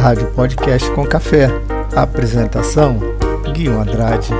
Rádio 0.00 0.34
Podcast 0.34 0.90
com 0.94 1.06
Café. 1.06 1.48
Apresentação: 1.94 2.98
Guilherme 3.52 3.82
Andrade. 3.82 4.30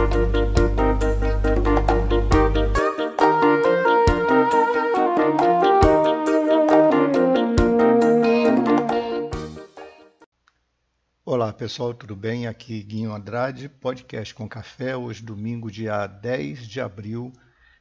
Olá 11.27 11.53
pessoal, 11.53 11.93
tudo 11.93 12.17
bem? 12.17 12.47
Aqui 12.47 12.83
Guinho 12.83 13.13
Andrade, 13.13 13.69
podcast 13.69 14.35
com 14.35 14.49
café, 14.49 14.97
hoje 14.97 15.23
domingo, 15.23 15.71
dia 15.71 16.07
10 16.07 16.67
de 16.67 16.81
abril 16.81 17.35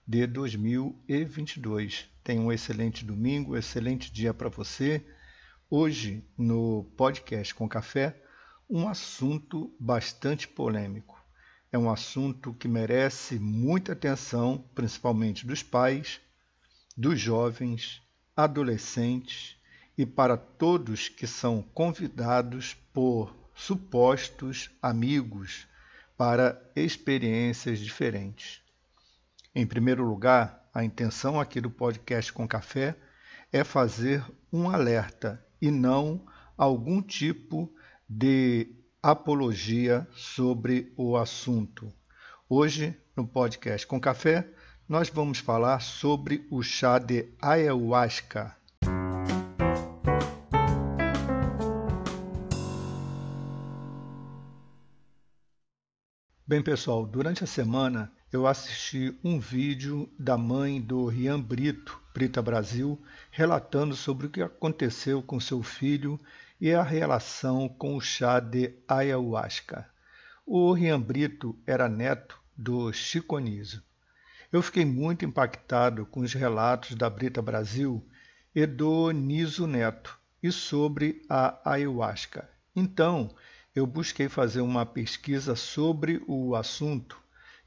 de 0.05 0.27
2022. 0.27 2.09
Tenha 2.25 2.41
um 2.41 2.52
excelente 2.52 3.05
domingo, 3.05 3.55
excelente 3.55 4.11
dia 4.11 4.34
para 4.34 4.50
você. 4.50 5.02
Hoje, 5.71 6.27
no 6.36 6.83
podcast 6.97 7.54
com 7.54 7.69
café, 7.69 8.19
um 8.68 8.89
assunto 8.89 9.71
bastante 9.79 10.47
polêmico. 10.47 11.23
É 11.71 11.77
um 11.77 11.91
assunto 11.91 12.55
que 12.55 12.68
merece 12.68 13.37
muita 13.37 13.91
atenção, 13.91 14.68
principalmente 14.74 15.46
dos 15.46 15.61
pais, 15.61 16.19
dos 16.97 17.19
jovens, 17.19 18.01
adolescentes 18.36 19.57
e 19.96 20.07
para 20.07 20.36
todos 20.37 21.07
que 21.07 21.27
são 21.27 21.61
convidados 21.61 22.74
por 22.91 23.32
supostos 23.54 24.71
amigos 24.82 25.68
para 26.18 26.60
experiências 26.75 27.77
diferentes. 27.77 28.63
Em 29.54 29.68
primeiro 29.68 30.04
lugar, 30.04 30.68
a 30.74 30.83
intenção 30.83 31.39
aqui 31.39 31.61
do 31.61 31.69
podcast 31.69 32.33
com 32.33 32.47
café 32.47 32.95
é 33.53 33.63
fazer 33.63 34.25
um 34.52 34.67
alerta 34.67 35.47
e 35.61 35.72
não 35.72 36.25
algum 36.58 37.02
tipo 37.02 37.73
de 38.08 38.75
apologia 39.02 40.08
sobre 40.11 40.91
o 40.97 41.16
assunto. 41.16 41.91
Hoje, 42.47 42.97
no 43.16 43.27
podcast 43.27 43.85
com 43.85 43.99
café, 43.99 44.47
nós 44.88 45.09
vamos 45.09 45.39
falar 45.39 45.79
sobre 45.81 46.47
o 46.49 46.63
chá 46.63 46.97
de 46.97 47.29
ayahuasca. 47.41 48.55
Bem, 56.45 56.63
pessoal, 56.63 57.05
durante 57.05 57.44
a 57.44 57.47
semana 57.47 58.11
eu 58.31 58.45
assisti 58.45 59.17
um 59.23 59.39
vídeo 59.39 60.08
da 60.17 60.38
mãe 60.38 60.80
do 60.80 61.08
Rian 61.08 61.41
Brito, 61.41 61.99
Brita 62.13 62.41
Brasil, 62.44 63.02
relatando 63.31 63.95
sobre 63.95 64.27
o 64.27 64.30
que 64.30 64.41
aconteceu 64.41 65.23
com 65.23 65.39
seu 65.39 65.63
filho 65.63 66.19
e 66.61 66.72
a 66.72 66.83
relação 66.83 67.67
com 67.67 67.95
o 67.95 68.02
chá 68.02 68.39
de 68.39 68.75
ayahuasca. 68.88 69.89
O 70.45 70.72
Rian 70.73 71.02
Brito 71.02 71.57
era 71.66 71.89
neto 71.89 72.39
do 72.55 72.94
Chico 72.94 73.35
Anísio. 73.35 73.81
Eu 74.52 74.61
fiquei 74.61 74.85
muito 74.85 75.25
impactado 75.25 76.05
com 76.05 76.19
os 76.19 76.33
relatos 76.33 76.95
da 76.95 77.09
Brita 77.09 77.41
Brasil 77.41 78.05
e 78.53 78.66
do 78.67 79.09
Niso 79.09 79.66
Neto 79.66 80.19
e 80.41 80.52
sobre 80.52 81.23
a 81.27 81.59
ayahuasca. 81.63 82.47
Então, 82.75 83.33
eu 83.75 83.88
busquei 83.88 84.30
fazer 84.30 84.61
uma 84.61 84.85
pesquisa 84.85 85.55
sobre 85.55 86.22
o 86.27 86.55
assunto. 86.55 87.17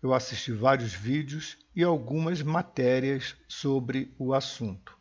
Eu 0.03 0.13
assisti 0.13 0.51
vários 0.51 0.93
vídeos 0.93 1.57
e 1.77 1.85
algumas 1.85 2.43
matérias 2.43 3.37
sobre 3.47 4.13
o 4.19 4.35
assunto. 4.35 4.99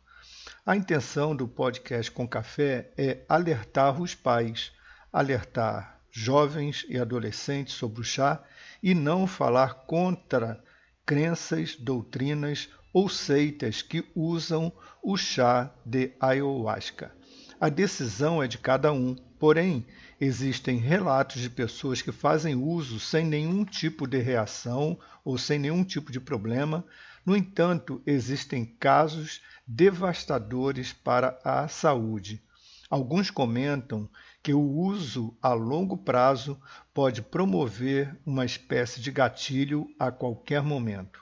A 0.64 0.76
intenção 0.76 1.34
do 1.34 1.48
podcast 1.48 2.08
com 2.12 2.28
café 2.28 2.92
é 2.96 3.24
alertar 3.28 4.00
os 4.00 4.14
pais, 4.14 4.70
alertar 5.12 6.00
jovens 6.12 6.86
e 6.88 6.98
adolescentes 6.98 7.74
sobre 7.74 8.00
o 8.00 8.04
chá 8.04 8.44
e 8.80 8.94
não 8.94 9.26
falar 9.26 9.86
contra 9.86 10.62
crenças, 11.04 11.74
doutrinas 11.74 12.68
ou 12.92 13.08
seitas 13.08 13.82
que 13.82 14.04
usam 14.14 14.72
o 15.02 15.16
chá 15.16 15.72
de 15.84 16.12
ayahuasca. 16.20 17.12
A 17.60 17.68
decisão 17.68 18.40
é 18.40 18.46
de 18.46 18.58
cada 18.58 18.92
um, 18.92 19.16
porém, 19.42 19.84
existem 20.20 20.76
relatos 20.76 21.42
de 21.42 21.50
pessoas 21.50 22.00
que 22.00 22.12
fazem 22.12 22.54
uso 22.54 23.00
sem 23.00 23.26
nenhum 23.26 23.64
tipo 23.64 24.06
de 24.06 24.18
reação 24.18 24.96
ou 25.24 25.36
sem 25.36 25.58
nenhum 25.58 25.82
tipo 25.82 26.12
de 26.12 26.20
problema. 26.20 26.86
No 27.26 27.36
entanto, 27.36 28.00
existem 28.06 28.64
casos 28.64 29.42
devastadores 29.66 30.92
para 30.92 31.40
a 31.42 31.66
saúde. 31.66 32.40
Alguns 32.88 33.32
comentam 33.32 34.08
que 34.40 34.54
o 34.54 34.60
uso 34.60 35.36
a 35.42 35.52
longo 35.52 35.96
prazo 35.96 36.56
pode 36.94 37.20
promover 37.20 38.16
uma 38.24 38.44
espécie 38.44 39.00
de 39.00 39.10
gatilho 39.10 39.92
a 39.98 40.12
qualquer 40.12 40.62
momento. 40.62 41.20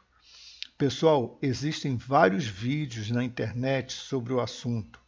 Pessoal, 0.77 1.39
existem 1.41 1.97
vários 1.97 2.45
vídeos 2.45 3.11
na 3.11 3.25
internet 3.25 3.95
sobre 3.95 4.35
o 4.35 4.41
assunto. 4.41 5.00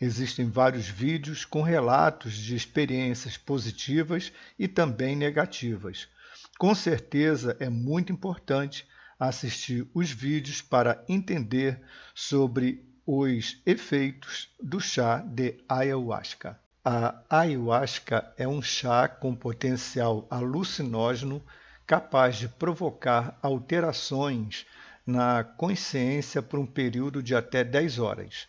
Existem 0.00 0.48
vários 0.48 0.86
vídeos 0.86 1.44
com 1.44 1.60
relatos 1.60 2.34
de 2.34 2.54
experiências 2.54 3.36
positivas 3.36 4.32
e 4.56 4.68
também 4.68 5.16
negativas. 5.16 6.08
Com 6.56 6.74
certeza 6.74 7.56
é 7.58 7.68
muito 7.68 8.12
importante 8.12 8.86
assistir 9.18 9.88
os 9.92 10.10
vídeos 10.10 10.62
para 10.62 11.04
entender 11.08 11.80
sobre 12.14 12.84
os 13.04 13.60
efeitos 13.66 14.48
do 14.62 14.78
chá 14.78 15.18
de 15.18 15.56
ayahuasca. 15.68 16.60
A 16.84 17.20
ayahuasca 17.28 18.32
é 18.36 18.46
um 18.46 18.62
chá 18.62 19.08
com 19.08 19.34
potencial 19.34 20.26
alucinógeno 20.30 21.42
capaz 21.86 22.36
de 22.36 22.48
provocar 22.48 23.36
alterações 23.42 24.64
na 25.04 25.42
consciência 25.42 26.40
por 26.40 26.60
um 26.60 26.66
período 26.66 27.22
de 27.22 27.34
até 27.34 27.64
10 27.64 27.98
horas. 27.98 28.46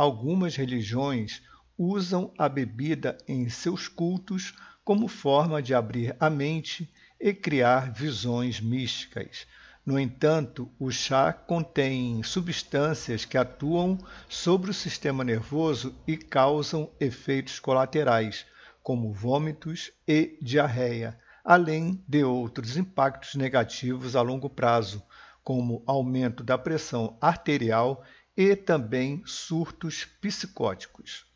Algumas 0.00 0.56
religiões 0.56 1.42
usam 1.76 2.32
a 2.38 2.48
bebida 2.48 3.18
em 3.28 3.50
seus 3.50 3.86
cultos 3.86 4.54
como 4.82 5.06
forma 5.06 5.60
de 5.60 5.74
abrir 5.74 6.16
a 6.18 6.30
mente 6.30 6.90
e 7.20 7.34
criar 7.34 7.92
visões 7.92 8.62
místicas. 8.62 9.46
No 9.84 10.00
entanto, 10.00 10.72
o 10.78 10.90
chá 10.90 11.34
contém 11.34 12.22
substâncias 12.22 13.26
que 13.26 13.36
atuam 13.36 13.98
sobre 14.26 14.70
o 14.70 14.72
sistema 14.72 15.22
nervoso 15.22 15.94
e 16.06 16.16
causam 16.16 16.90
efeitos 16.98 17.60
colaterais, 17.60 18.46
como 18.82 19.12
vômitos 19.12 19.92
e 20.08 20.38
diarreia, 20.40 21.20
além 21.44 22.02
de 22.08 22.24
outros 22.24 22.78
impactos 22.78 23.34
negativos 23.34 24.16
a 24.16 24.22
longo 24.22 24.48
prazo, 24.48 25.02
como 25.44 25.82
aumento 25.86 26.42
da 26.42 26.56
pressão 26.56 27.18
arterial 27.20 28.02
e 28.40 28.56
também 28.56 29.22
surtos 29.26 30.06
psicóticos. 30.18 31.26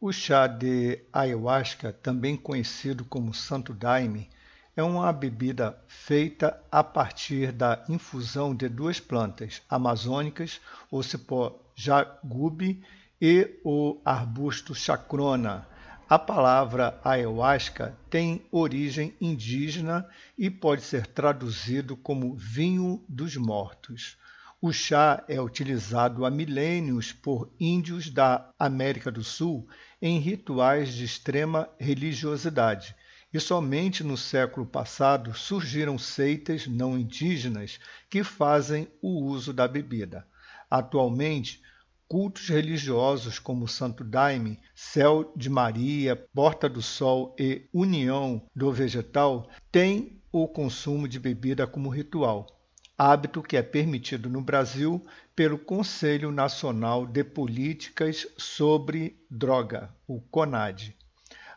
O 0.00 0.10
chá 0.10 0.48
de 0.48 0.98
ayahuasca, 1.12 1.92
também 1.92 2.36
conhecido 2.36 3.04
como 3.04 3.32
santo 3.32 3.72
daime, 3.72 4.28
é 4.74 4.82
uma 4.82 5.12
bebida 5.12 5.80
feita 5.86 6.60
a 6.68 6.82
partir 6.82 7.52
da 7.52 7.84
infusão 7.88 8.56
de 8.56 8.68
duas 8.68 8.98
plantas 8.98 9.62
amazônicas, 9.70 10.60
o 10.90 11.00
cipó 11.00 11.64
jagube 11.76 12.84
e 13.22 13.60
o 13.62 14.00
arbusto 14.04 14.74
chacrona. 14.74 15.64
A 16.08 16.18
palavra 16.18 17.00
ayahuasca 17.04 17.96
tem 18.10 18.44
origem 18.50 19.14
indígena 19.20 20.04
e 20.36 20.50
pode 20.50 20.82
ser 20.82 21.06
traduzido 21.06 21.96
como 21.96 22.34
vinho 22.34 23.00
dos 23.08 23.36
mortos. 23.36 24.18
O 24.58 24.72
chá 24.72 25.22
é 25.28 25.38
utilizado 25.38 26.24
há 26.24 26.30
milênios 26.30 27.12
por 27.12 27.52
índios 27.60 28.08
da 28.08 28.48
América 28.58 29.12
do 29.12 29.22
Sul 29.22 29.68
em 30.00 30.18
rituais 30.18 30.94
de 30.94 31.04
extrema 31.04 31.68
religiosidade, 31.78 32.96
e 33.30 33.38
somente 33.38 34.02
no 34.02 34.16
século 34.16 34.64
passado 34.64 35.34
surgiram 35.34 35.98
seitas 35.98 36.66
não 36.66 36.98
indígenas 36.98 37.78
que 38.08 38.24
fazem 38.24 38.88
o 39.02 39.24
uso 39.24 39.52
da 39.52 39.68
bebida. 39.68 40.26
Atualmente, 40.70 41.60
cultos 42.08 42.48
religiosos 42.48 43.38
como 43.38 43.68
Santo 43.68 44.02
Daime, 44.02 44.58
Céu 44.74 45.34
de 45.36 45.50
Maria, 45.50 46.16
Porta 46.16 46.66
do 46.66 46.80
Sol 46.80 47.36
e 47.38 47.68
União 47.74 48.42
do 48.54 48.72
Vegetal 48.72 49.50
têm 49.70 50.18
o 50.32 50.48
consumo 50.48 51.06
de 51.06 51.20
bebida 51.20 51.66
como 51.66 51.90
ritual 51.90 52.55
hábito 52.98 53.42
que 53.42 53.56
é 53.56 53.62
permitido 53.62 54.28
no 54.28 54.40
Brasil 54.40 55.04
pelo 55.34 55.58
Conselho 55.58 56.30
Nacional 56.30 57.06
de 57.06 57.22
Políticas 57.22 58.26
sobre 58.38 59.20
Droga, 59.30 59.90
o 60.06 60.20
CONAD. 60.20 60.96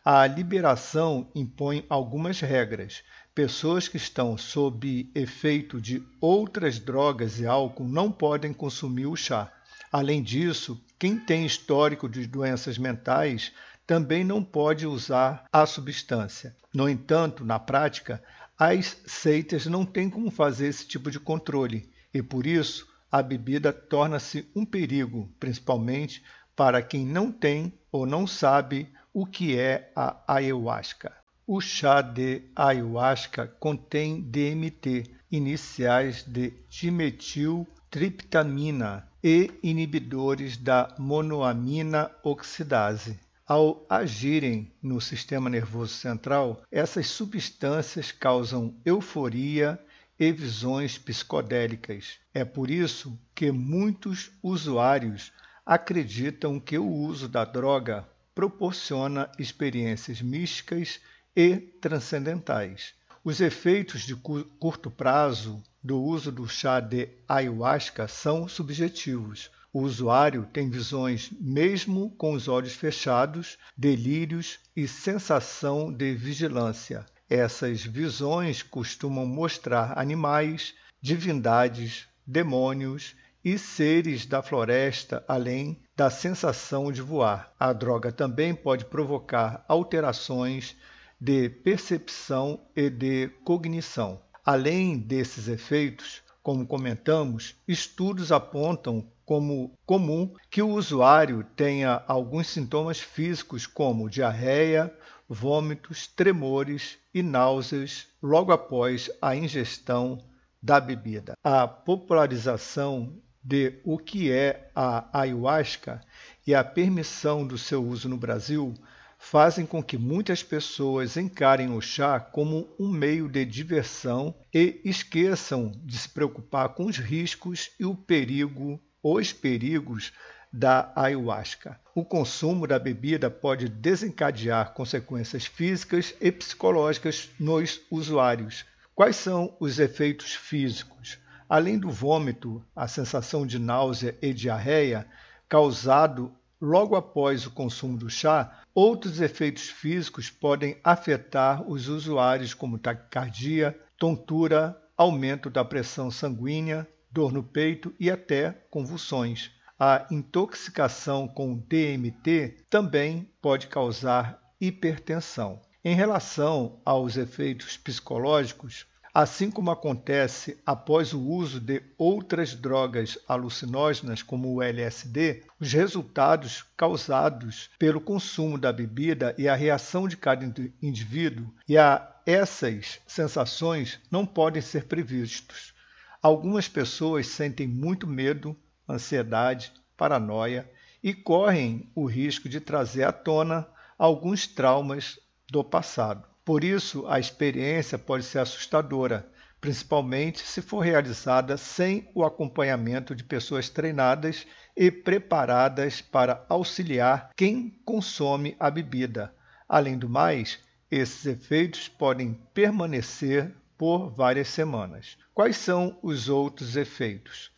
A 0.04 0.26
liberação 0.28 1.30
impõe 1.34 1.86
algumas 1.90 2.40
regras. 2.40 3.04
Pessoas 3.34 3.88
que 3.88 3.98
estão 3.98 4.38
sob 4.38 5.10
efeito 5.16 5.80
de 5.80 6.04
outras 6.20 6.80
drogas 6.80 7.40
e 7.40 7.46
álcool 7.46 7.88
não 7.88 8.12
podem 8.12 8.52
consumir 8.52 9.06
o 9.06 9.16
chá. 9.16 9.52
Além 9.92 10.22
disso, 10.22 10.84
quem 10.98 11.18
tem 11.18 11.46
histórico 11.46 12.10
de 12.10 12.28
doenças 12.28 12.78
mentais 12.78 13.54
também 13.88 14.24
não 14.24 14.44
pode 14.44 14.86
usar 14.86 15.46
a 15.52 15.66
substância. 15.66 16.56
No 16.74 16.88
entanto, 16.88 17.44
na 17.44 17.58
prática, 17.58 18.22
as 18.60 19.02
seitas 19.06 19.66
não 19.68 19.86
têm 19.86 20.10
como 20.10 20.30
fazer 20.30 20.68
esse 20.68 20.86
tipo 20.86 21.10
de 21.10 21.18
controle 21.18 21.90
e, 22.14 22.22
por 22.22 22.46
isso, 22.46 22.86
a 23.10 23.24
bebida 23.24 23.72
torna-se 23.72 24.46
um 24.54 24.66
perigo, 24.66 25.34
principalmente 25.40 26.22
para 26.58 26.82
quem 26.82 27.06
não 27.06 27.32
tem 27.32 27.72
ou 27.90 28.06
não 28.06 28.28
sabe 28.28 28.90
o 29.14 29.26
que 29.26 29.58
é 29.58 29.90
a 29.96 30.22
ayahuasca. 30.28 31.14
O 31.48 31.62
chá 31.62 32.02
de 32.02 32.42
ayahuasca 32.54 33.48
contém 33.48 34.20
DMT, 34.20 35.10
iniciais 35.32 36.24
de 36.24 36.52
dimetiltriptamina 36.70 39.08
e 39.24 39.52
inibidores 39.64 40.58
da 40.58 40.94
monoamina 41.00 42.12
oxidase. 42.24 43.18
Ao 43.50 43.84
agirem 43.90 44.72
no 44.80 45.02
sistema 45.02 45.50
nervoso 45.50 45.96
central, 45.96 46.62
essas 46.72 47.08
substâncias 47.08 48.12
causam 48.12 48.76
euforia 48.86 49.84
e 50.20 50.32
visões 50.32 51.00
psicodélicas. 51.00 52.20
É 52.32 52.46
por 52.46 52.70
isso 52.70 53.20
que 53.34 53.52
muitos 53.52 54.30
usuários 54.44 55.34
acreditam 55.66 56.60
que 56.60 56.78
o 56.78 56.88
uso 56.88 57.28
da 57.28 57.44
droga 57.44 58.08
proporciona 58.36 59.32
experiências 59.40 60.22
místicas 60.22 61.00
e 61.36 61.58
transcendentais. 61.58 62.94
Os 63.24 63.42
efeitos 63.42 64.04
de 64.04 64.16
curto 64.16 64.92
prazo 64.92 65.60
do 65.84 66.00
uso 66.00 66.32
do 66.32 66.48
chá 66.48 66.80
de 66.80 67.10
ayahuasca 67.28 68.08
são 68.08 68.48
subjetivos. 68.48 69.50
O 69.72 69.82
usuário 69.82 70.48
tem 70.52 70.70
visões 70.70 71.30
mesmo 71.40 72.10
com 72.18 72.34
os 72.34 72.48
olhos 72.48 72.74
fechados, 72.74 73.58
delírios 73.78 74.60
e 74.76 74.88
sensação 74.88 75.94
de 75.94 76.16
vigilância. 76.16 77.06
Essas 77.30 77.84
visões 77.84 78.64
costumam 78.64 79.28
mostrar 79.28 79.94
animais, 79.96 80.74
divindades, 81.00 82.08
demônios 82.26 83.16
e 83.46 83.60
seres 83.60 84.26
da 84.26 84.42
floresta, 84.42 85.24
além 85.28 85.80
da 85.96 86.10
sensação 86.10 86.92
de 86.92 87.02
voar. 87.02 87.54
A 87.60 87.72
droga 87.72 88.12
também 88.12 88.56
pode 88.56 88.86
provocar 88.86 89.64
alterações 89.68 90.76
de 91.22 91.48
percepção 91.48 92.60
e 92.76 92.90
de 92.90 93.30
cognição. 93.44 94.20
Além 94.44 94.98
desses 94.98 95.48
efeitos, 95.48 96.24
como 96.42 96.66
comentamos, 96.66 97.56
estudos 97.68 98.32
apontam 98.32 99.06
como 99.26 99.78
comum 99.86 100.34
que 100.50 100.62
o 100.62 100.70
usuário 100.70 101.44
tenha 101.56 102.04
alguns 102.08 102.48
sintomas 102.48 103.00
físicos 103.00 103.68
como 103.68 104.10
diarreia, 104.10 104.94
vômitos, 105.28 106.08
tremores 106.08 106.98
e 107.14 107.22
náuseas 107.22 108.08
logo 108.22 108.52
após 108.52 109.12
a 109.22 109.36
ingestão 109.36 110.18
da 110.62 110.80
bebida. 110.80 111.34
A 111.44 111.68
popularização 111.68 113.14
de 113.44 113.80
o 113.84 113.98
que 113.98 114.32
é 114.32 114.72
a 114.76 115.22
ayahuasca 115.22 116.02
e 116.46 116.54
a 116.54 116.64
permissão 116.64 117.46
do 117.46 117.58
seu 117.58 117.84
uso 117.84 118.10
no 118.10 118.18
Brasil 118.18 118.74
fazem 119.22 119.66
com 119.66 119.84
que 119.84 119.98
muitas 119.98 120.42
pessoas 120.42 121.18
encarem 121.18 121.70
o 121.76 121.82
chá 121.82 122.20
como 122.22 122.68
um 122.80 122.88
meio 122.88 123.30
de 123.30 123.44
diversão 123.46 124.34
e 124.52 124.80
esqueçam 124.84 125.72
de 125.84 125.98
se 125.98 126.10
preocupar 126.10 126.70
com 126.70 126.86
os 126.86 126.98
riscos 126.98 127.70
e 127.78 127.86
o 127.86 127.94
perigo, 127.94 128.82
os 129.04 129.34
perigos 129.34 130.14
da 130.52 130.92
ayahuasca. 130.96 131.80
O 131.94 132.04
consumo 132.04 132.66
da 132.66 132.80
bebida 132.80 133.30
pode 133.30 133.68
desencadear 133.68 134.74
consequências 134.74 135.46
físicas 135.46 136.16
e 136.20 136.32
psicológicas 136.32 137.30
nos 137.38 137.82
usuários. 137.92 138.66
Quais 138.96 139.18
são 139.18 139.56
os 139.60 139.80
efeitos 139.80 140.34
físicos? 140.34 141.20
Além 141.48 141.78
do 141.78 141.92
vômito, 141.92 142.66
a 142.76 142.88
sensação 142.88 143.46
de 143.46 143.60
náusea 143.60 144.18
e 144.22 144.34
diarreia 144.34 145.06
causado 145.48 146.34
logo 146.62 146.96
após 146.96 147.46
o 147.46 147.52
consumo 147.52 147.98
do 147.98 148.10
chá, 148.10 148.62
outros 148.74 149.22
efeitos 149.22 149.70
físicos 149.70 150.30
podem 150.30 150.78
afetar 150.84 151.68
os 151.68 151.88
usuários, 151.88 152.54
como 152.54 152.78
taquicardia, 152.78 153.80
tontura, 153.98 154.80
aumento 154.98 155.50
da 155.50 155.64
pressão 155.64 156.12
sanguínea, 156.12 156.88
dor 157.12 157.32
no 157.32 157.44
peito 157.44 157.94
e 158.00 158.10
até 158.12 158.52
convulsões. 158.70 159.52
A 159.80 160.06
intoxicação 160.12 161.28
com 161.28 161.56
DMT 161.58 162.66
também 162.70 163.32
pode 163.42 163.68
causar 163.68 164.42
hipertensão. 164.60 165.62
Em 165.84 165.96
relação 165.96 166.82
aos 166.84 167.16
efeitos 167.16 167.78
psicológicos, 167.78 168.86
Assim 169.22 169.52
como 169.52 169.70
acontece 169.70 170.58
após 170.66 171.12
o 171.12 171.20
uso 171.20 171.60
de 171.60 171.84
outras 171.98 172.56
drogas 172.56 173.20
alucinógenas, 173.28 174.24
como 174.24 174.54
o 174.54 174.64
LSD, 174.64 175.44
os 175.60 175.74
resultados 175.74 176.64
causados 176.78 177.70
pelo 177.78 178.00
consumo 178.00 178.58
da 178.58 178.72
bebida 178.72 179.36
e 179.38 179.50
a 179.50 179.56
reação 179.56 180.08
de 180.08 180.16
cada 180.16 180.46
indivíduo 180.82 181.54
e 181.68 181.78
a 181.78 182.10
essas 182.26 183.02
sensações 183.06 184.00
não 184.10 184.26
podem 184.26 184.62
ser 184.62 184.86
previstos. 184.86 185.74
Algumas 186.22 186.70
pessoas 186.70 187.28
sentem 187.28 187.68
muito 187.68 188.08
medo, 188.08 188.56
ansiedade, 188.88 189.74
paranoia 189.98 190.66
e 191.04 191.14
correm 191.14 191.92
o 191.94 192.06
risco 192.06 192.48
de 192.48 192.62
trazer 192.62 193.04
à 193.04 193.12
tona 193.12 193.68
alguns 193.98 194.48
traumas 194.48 195.20
do 195.52 195.62
passado. 195.62 196.29
Por 196.44 196.64
isso, 196.64 197.06
a 197.08 197.20
experiência 197.20 197.98
pode 197.98 198.24
ser 198.24 198.40
assustadora, 198.40 199.30
principalmente 199.62 200.40
se 200.40 200.62
for 200.62 200.80
realizada 200.80 201.58
sem 201.58 202.10
o 202.16 202.24
acompanhamento 202.24 203.14
de 203.14 203.24
pessoas 203.24 203.70
treinadas 203.70 204.48
e 204.76 204.90
preparadas 204.90 206.02
para 206.02 206.46
auxiliar 206.48 207.32
quem 207.36 207.80
consome 207.84 208.56
a 208.60 208.72
bebida. 208.72 209.34
Além 209.68 209.98
do 209.98 210.10
mais, 210.10 210.60
esses 210.90 211.26
efeitos 211.26 211.88
podem 211.88 212.34
permanecer 212.54 213.54
por 213.78 214.10
várias 214.10 214.48
semanas. 214.48 215.18
Quais 215.34 215.58
são 215.58 216.00
os 216.02 216.30
outros 216.30 216.76
efeitos? 216.76 217.52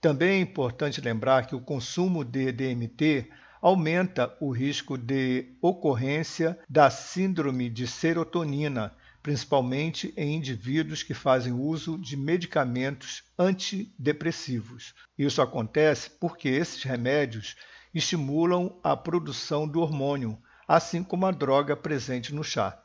Também 0.00 0.38
é 0.38 0.40
importante 0.40 1.00
lembrar 1.00 1.46
que 1.46 1.54
o 1.54 1.60
consumo 1.60 2.24
de 2.24 2.50
DMT 2.50 3.30
aumenta 3.60 4.34
o 4.40 4.50
risco 4.50 4.96
de 4.96 5.52
ocorrência 5.60 6.58
da 6.68 6.90
síndrome 6.90 7.68
de 7.68 7.86
serotonina, 7.86 8.92
principalmente 9.22 10.14
em 10.16 10.36
indivíduos 10.36 11.02
que 11.02 11.12
fazem 11.12 11.52
uso 11.52 11.98
de 11.98 12.16
medicamentos 12.16 13.22
antidepressivos. 13.38 14.94
Isso 15.18 15.42
acontece 15.42 16.10
porque 16.10 16.48
esses 16.48 16.82
remédios 16.82 17.56
estimulam 17.94 18.78
a 18.82 18.96
produção 18.96 19.68
do 19.68 19.80
hormônio, 19.80 20.38
assim 20.66 21.02
como 21.02 21.26
a 21.26 21.30
droga 21.30 21.76
presente 21.76 22.34
no 22.34 22.42
chá. 22.42 22.80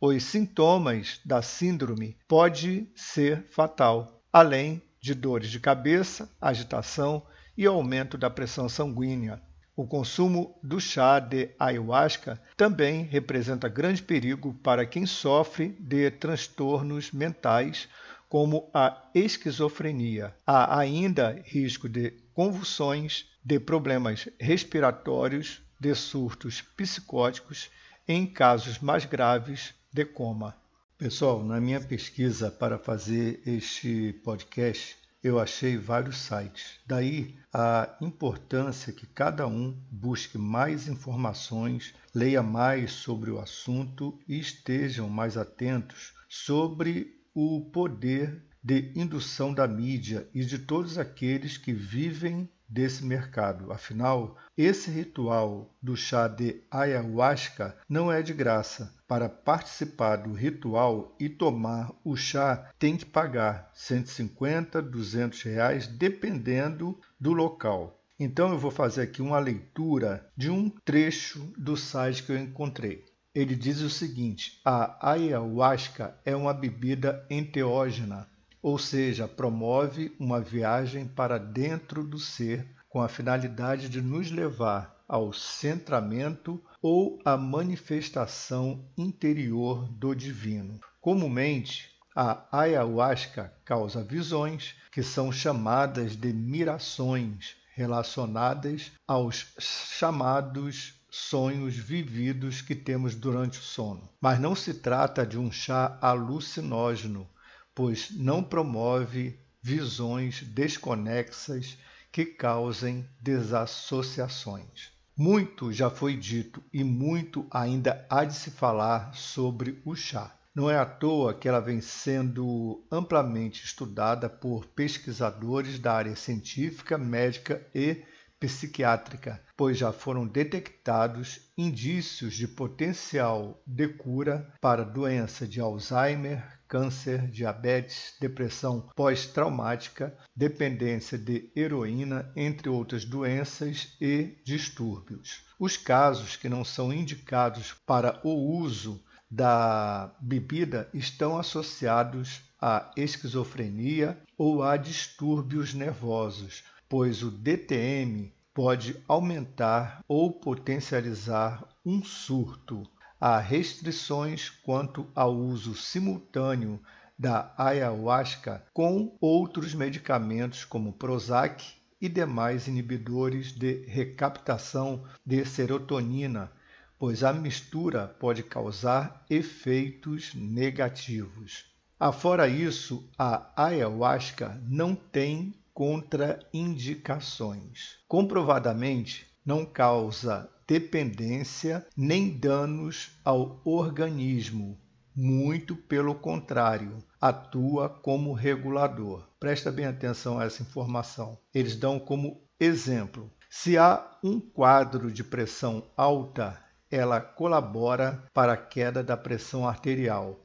Os 0.00 0.22
sintomas 0.24 1.20
da 1.24 1.42
síndrome 1.42 2.16
pode 2.28 2.88
ser 2.94 3.46
fatal, 3.50 4.22
além 4.32 4.82
de 5.00 5.14
dores 5.14 5.50
de 5.50 5.58
cabeça, 5.58 6.30
agitação 6.40 7.24
e 7.56 7.66
aumento 7.66 8.16
da 8.16 8.30
pressão 8.30 8.68
sanguínea. 8.68 9.42
O 9.74 9.86
consumo 9.86 10.58
do 10.62 10.78
chá 10.78 11.18
de 11.18 11.50
ayahuasca 11.58 12.38
também 12.56 13.04
representa 13.04 13.68
grande 13.68 14.02
perigo 14.02 14.52
para 14.62 14.84
quem 14.84 15.06
sofre 15.06 15.74
de 15.80 16.10
transtornos 16.10 17.10
mentais, 17.10 17.88
como 18.28 18.70
a 18.74 19.08
esquizofrenia. 19.14 20.34
Há 20.46 20.78
ainda 20.78 21.42
risco 21.46 21.88
de 21.88 22.10
convulsões, 22.34 23.26
de 23.42 23.58
problemas 23.58 24.28
respiratórios, 24.38 25.62
de 25.80 25.94
surtos 25.94 26.60
psicóticos, 26.60 27.70
em 28.06 28.26
casos 28.26 28.78
mais 28.78 29.06
graves, 29.06 29.74
de 29.92 30.04
coma. 30.04 30.54
Pessoal, 30.98 31.42
na 31.42 31.60
minha 31.60 31.80
pesquisa 31.80 32.50
para 32.50 32.78
fazer 32.78 33.42
este 33.46 34.12
podcast, 34.24 34.96
eu 35.22 35.38
achei 35.38 35.76
vários 35.76 36.18
sites. 36.18 36.80
Daí 36.86 37.36
a 37.52 37.96
importância 38.00 38.92
que 38.92 39.06
cada 39.06 39.46
um 39.46 39.76
busque 39.90 40.36
mais 40.36 40.88
informações, 40.88 41.94
leia 42.14 42.42
mais 42.42 42.92
sobre 42.92 43.30
o 43.30 43.38
assunto 43.38 44.18
e 44.26 44.38
estejam 44.38 45.08
mais 45.08 45.36
atentos 45.36 46.14
sobre 46.28 47.20
o 47.34 47.60
poder 47.72 48.42
de 48.62 48.92
indução 48.94 49.52
da 49.52 49.66
mídia 49.66 50.28
e 50.32 50.44
de 50.44 50.58
todos 50.58 50.98
aqueles 50.98 51.56
que 51.56 51.72
vivem 51.72 52.48
desse 52.72 53.04
mercado. 53.04 53.70
Afinal, 53.70 54.36
esse 54.56 54.90
ritual 54.90 55.76
do 55.80 55.94
chá 55.94 56.26
de 56.26 56.62
ayahuasca 56.70 57.76
não 57.88 58.10
é 58.10 58.22
de 58.22 58.32
graça. 58.32 58.94
Para 59.06 59.28
participar 59.28 60.16
do 60.16 60.32
ritual 60.32 61.14
e 61.20 61.28
tomar 61.28 61.92
o 62.02 62.16
chá, 62.16 62.70
tem 62.78 62.96
que 62.96 63.04
pagar 63.04 63.70
150, 63.74 64.80
200 64.80 65.42
reais, 65.42 65.86
dependendo 65.86 66.98
do 67.20 67.32
local. 67.32 68.02
Então 68.18 68.50
eu 68.50 68.58
vou 68.58 68.70
fazer 68.70 69.02
aqui 69.02 69.20
uma 69.20 69.38
leitura 69.38 70.26
de 70.36 70.50
um 70.50 70.70
trecho 70.84 71.52
do 71.58 71.76
site 71.76 72.22
que 72.22 72.32
eu 72.32 72.38
encontrei. 72.38 73.04
Ele 73.34 73.56
diz 73.56 73.80
o 73.80 73.90
seguinte: 73.90 74.60
a 74.64 75.10
ayahuasca 75.12 76.16
é 76.24 76.36
uma 76.36 76.52
bebida 76.52 77.26
enteógena, 77.30 78.28
ou 78.62 78.78
seja, 78.78 79.26
promove 79.26 80.14
uma 80.18 80.40
viagem 80.40 81.06
para 81.06 81.36
dentro 81.36 82.04
do 82.04 82.18
ser 82.18 82.66
com 82.88 83.02
a 83.02 83.08
finalidade 83.08 83.88
de 83.88 84.00
nos 84.00 84.30
levar 84.30 85.02
ao 85.08 85.32
centramento 85.32 86.62
ou 86.80 87.18
à 87.24 87.36
manifestação 87.36 88.84
interior 88.96 89.88
do 89.88 90.14
divino. 90.14 90.78
Comumente, 91.00 91.90
a 92.14 92.46
ayahuasca 92.52 93.52
causa 93.64 94.04
visões 94.04 94.74
que 94.90 95.02
são 95.02 95.32
chamadas 95.32 96.14
de 96.14 96.32
mirações, 96.32 97.56
relacionadas 97.74 98.92
aos 99.06 99.54
chamados 99.58 100.94
sonhos 101.10 101.76
vividos 101.76 102.60
que 102.60 102.74
temos 102.74 103.14
durante 103.14 103.58
o 103.58 103.62
sono. 103.62 104.08
Mas 104.20 104.38
não 104.38 104.54
se 104.54 104.74
trata 104.74 105.26
de 105.26 105.38
um 105.38 105.50
chá 105.50 105.98
alucinógeno, 106.00 107.28
pois 107.74 108.10
não 108.10 108.42
promove 108.42 109.38
visões 109.62 110.42
desconexas 110.42 111.78
que 112.10 112.26
causem 112.26 113.08
desassociações. 113.20 114.92
Muito 115.16 115.72
já 115.72 115.88
foi 115.88 116.16
dito 116.16 116.62
e 116.72 116.82
muito 116.82 117.46
ainda 117.50 118.06
há 118.08 118.24
de 118.24 118.34
se 118.34 118.50
falar 118.50 119.14
sobre 119.14 119.80
o 119.84 119.94
chá. 119.94 120.34
Não 120.54 120.70
é 120.70 120.76
à 120.76 120.84
toa 120.84 121.32
que 121.32 121.48
ela 121.48 121.60
vem 121.60 121.80
sendo 121.80 122.84
amplamente 122.90 123.64
estudada 123.64 124.28
por 124.28 124.66
pesquisadores 124.66 125.78
da 125.78 125.94
área 125.94 126.14
científica, 126.14 126.98
médica 126.98 127.66
e 127.74 128.02
psiquiátrica, 128.42 129.40
pois 129.56 129.78
já 129.78 129.92
foram 129.92 130.26
detectados 130.26 131.52
indícios 131.56 132.34
de 132.34 132.48
potencial 132.48 133.62
de 133.64 133.86
cura 133.86 134.52
para 134.60 134.84
doença 134.84 135.46
de 135.46 135.60
Alzheimer, 135.60 136.42
câncer, 136.66 137.28
diabetes, 137.28 138.16
depressão 138.20 138.90
pós-traumática, 138.96 140.12
dependência 140.34 141.16
de 141.16 141.52
heroína, 141.54 142.32
entre 142.34 142.68
outras 142.68 143.04
doenças 143.04 143.96
e 144.00 144.36
distúrbios. 144.44 145.44
Os 145.56 145.76
casos 145.76 146.34
que 146.34 146.48
não 146.48 146.64
são 146.64 146.92
indicados 146.92 147.76
para 147.86 148.20
o 148.24 148.32
uso 148.32 149.04
da 149.30 150.12
bebida 150.20 150.90
estão 150.92 151.38
associados 151.38 152.42
à 152.60 152.90
esquizofrenia 152.96 154.20
ou 154.36 154.64
a 154.64 154.76
distúrbios 154.76 155.72
nervosos, 155.72 156.64
pois 156.92 157.22
o 157.22 157.30
DTM 157.30 158.30
pode 158.52 159.02
aumentar 159.08 160.04
ou 160.06 160.30
potencializar 160.30 161.66
um 161.86 162.04
surto. 162.04 162.82
Há 163.18 163.38
restrições 163.38 164.50
quanto 164.50 165.06
ao 165.14 165.34
uso 165.34 165.74
simultâneo 165.74 166.78
da 167.18 167.54
ayahuasca 167.56 168.62
com 168.74 169.16
outros 169.22 169.72
medicamentos 169.72 170.66
como 170.66 170.92
Prozac 170.92 171.64
e 171.98 172.10
demais 172.10 172.68
inibidores 172.68 173.52
de 173.52 173.86
recaptação 173.86 175.02
de 175.24 175.46
serotonina 175.46 176.52
pois 176.98 177.24
a 177.24 177.32
mistura 177.32 178.06
pode 178.06 178.42
causar 178.42 179.24
efeitos 179.30 180.34
negativos. 180.34 181.64
Afora 181.98 182.46
isso, 182.46 183.10
a 183.18 183.50
ayahuasca 183.56 184.60
não 184.68 184.94
tem 184.94 185.54
contraindicações. 185.74 187.98
Comprovadamente, 188.06 189.26
não 189.44 189.66
causa 189.66 190.48
dependência 190.66 191.84
nem 191.96 192.30
danos 192.30 193.18
ao 193.24 193.60
organismo. 193.64 194.78
Muito 195.14 195.76
pelo 195.76 196.14
contrário, 196.14 197.04
atua 197.20 197.88
como 197.88 198.32
regulador. 198.32 199.28
Presta 199.38 199.70
bem 199.70 199.84
atenção 199.84 200.38
a 200.38 200.44
essa 200.44 200.62
informação. 200.62 201.38
Eles 201.52 201.76
dão 201.76 201.98
como 201.98 202.40
exemplo: 202.58 203.30
se 203.50 203.76
há 203.76 204.18
um 204.24 204.40
quadro 204.40 205.12
de 205.12 205.22
pressão 205.22 205.84
alta, 205.94 206.58
ela 206.90 207.20
colabora 207.20 208.24
para 208.32 208.54
a 208.54 208.56
queda 208.56 209.02
da 209.02 209.16
pressão 209.16 209.68
arterial 209.68 210.40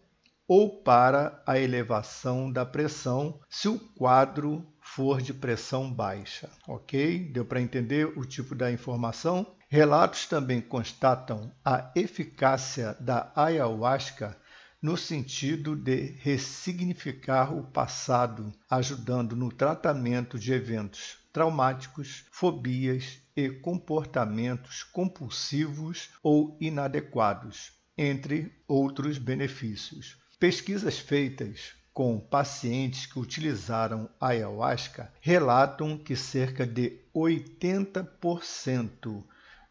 ou 0.47 0.81
para 0.81 1.41
a 1.45 1.59
elevação 1.59 2.51
da 2.51 2.65
pressão 2.65 3.39
se 3.49 3.67
o 3.67 3.77
quadro 3.77 4.65
for 4.95 5.21
de 5.21 5.33
pressão 5.33 5.91
baixa. 5.91 6.49
Ok? 6.67 7.29
Deu 7.31 7.45
para 7.45 7.61
entender 7.61 8.05
o 8.17 8.25
tipo 8.25 8.55
da 8.55 8.71
informação? 8.71 9.55
Relatos 9.69 10.25
também 10.25 10.61
constatam 10.61 11.51
a 11.63 11.91
eficácia 11.95 12.95
da 12.99 13.31
ayahuasca 13.35 14.37
no 14.81 14.95
sentido 14.95 15.75
de 15.75 16.15
ressignificar 16.21 17.53
o 17.53 17.63
passado, 17.63 18.53
ajudando 18.69 19.35
no 19.35 19.51
tratamento 19.51 20.39
de 20.39 20.53
eventos 20.53 21.17
traumáticos, 21.33 22.25
fobias 22.31 23.19
e 23.35 23.49
comportamentos 23.49 24.83
compulsivos 24.83 26.09
ou 26.23 26.57
inadequados, 26.59 27.73
entre 27.97 28.51
outros 28.67 29.17
benefícios. 29.17 30.17
Pesquisas 30.39 30.97
feitas 30.97 31.76
com 31.97 32.19
pacientes 32.19 33.07
que 33.07 33.17
utilizaram 33.17 34.07
ayahuasca 34.21 35.11
relatam 35.19 35.97
que 35.97 36.15
cerca 36.15 36.63
de 36.63 36.99
80% 37.11 39.23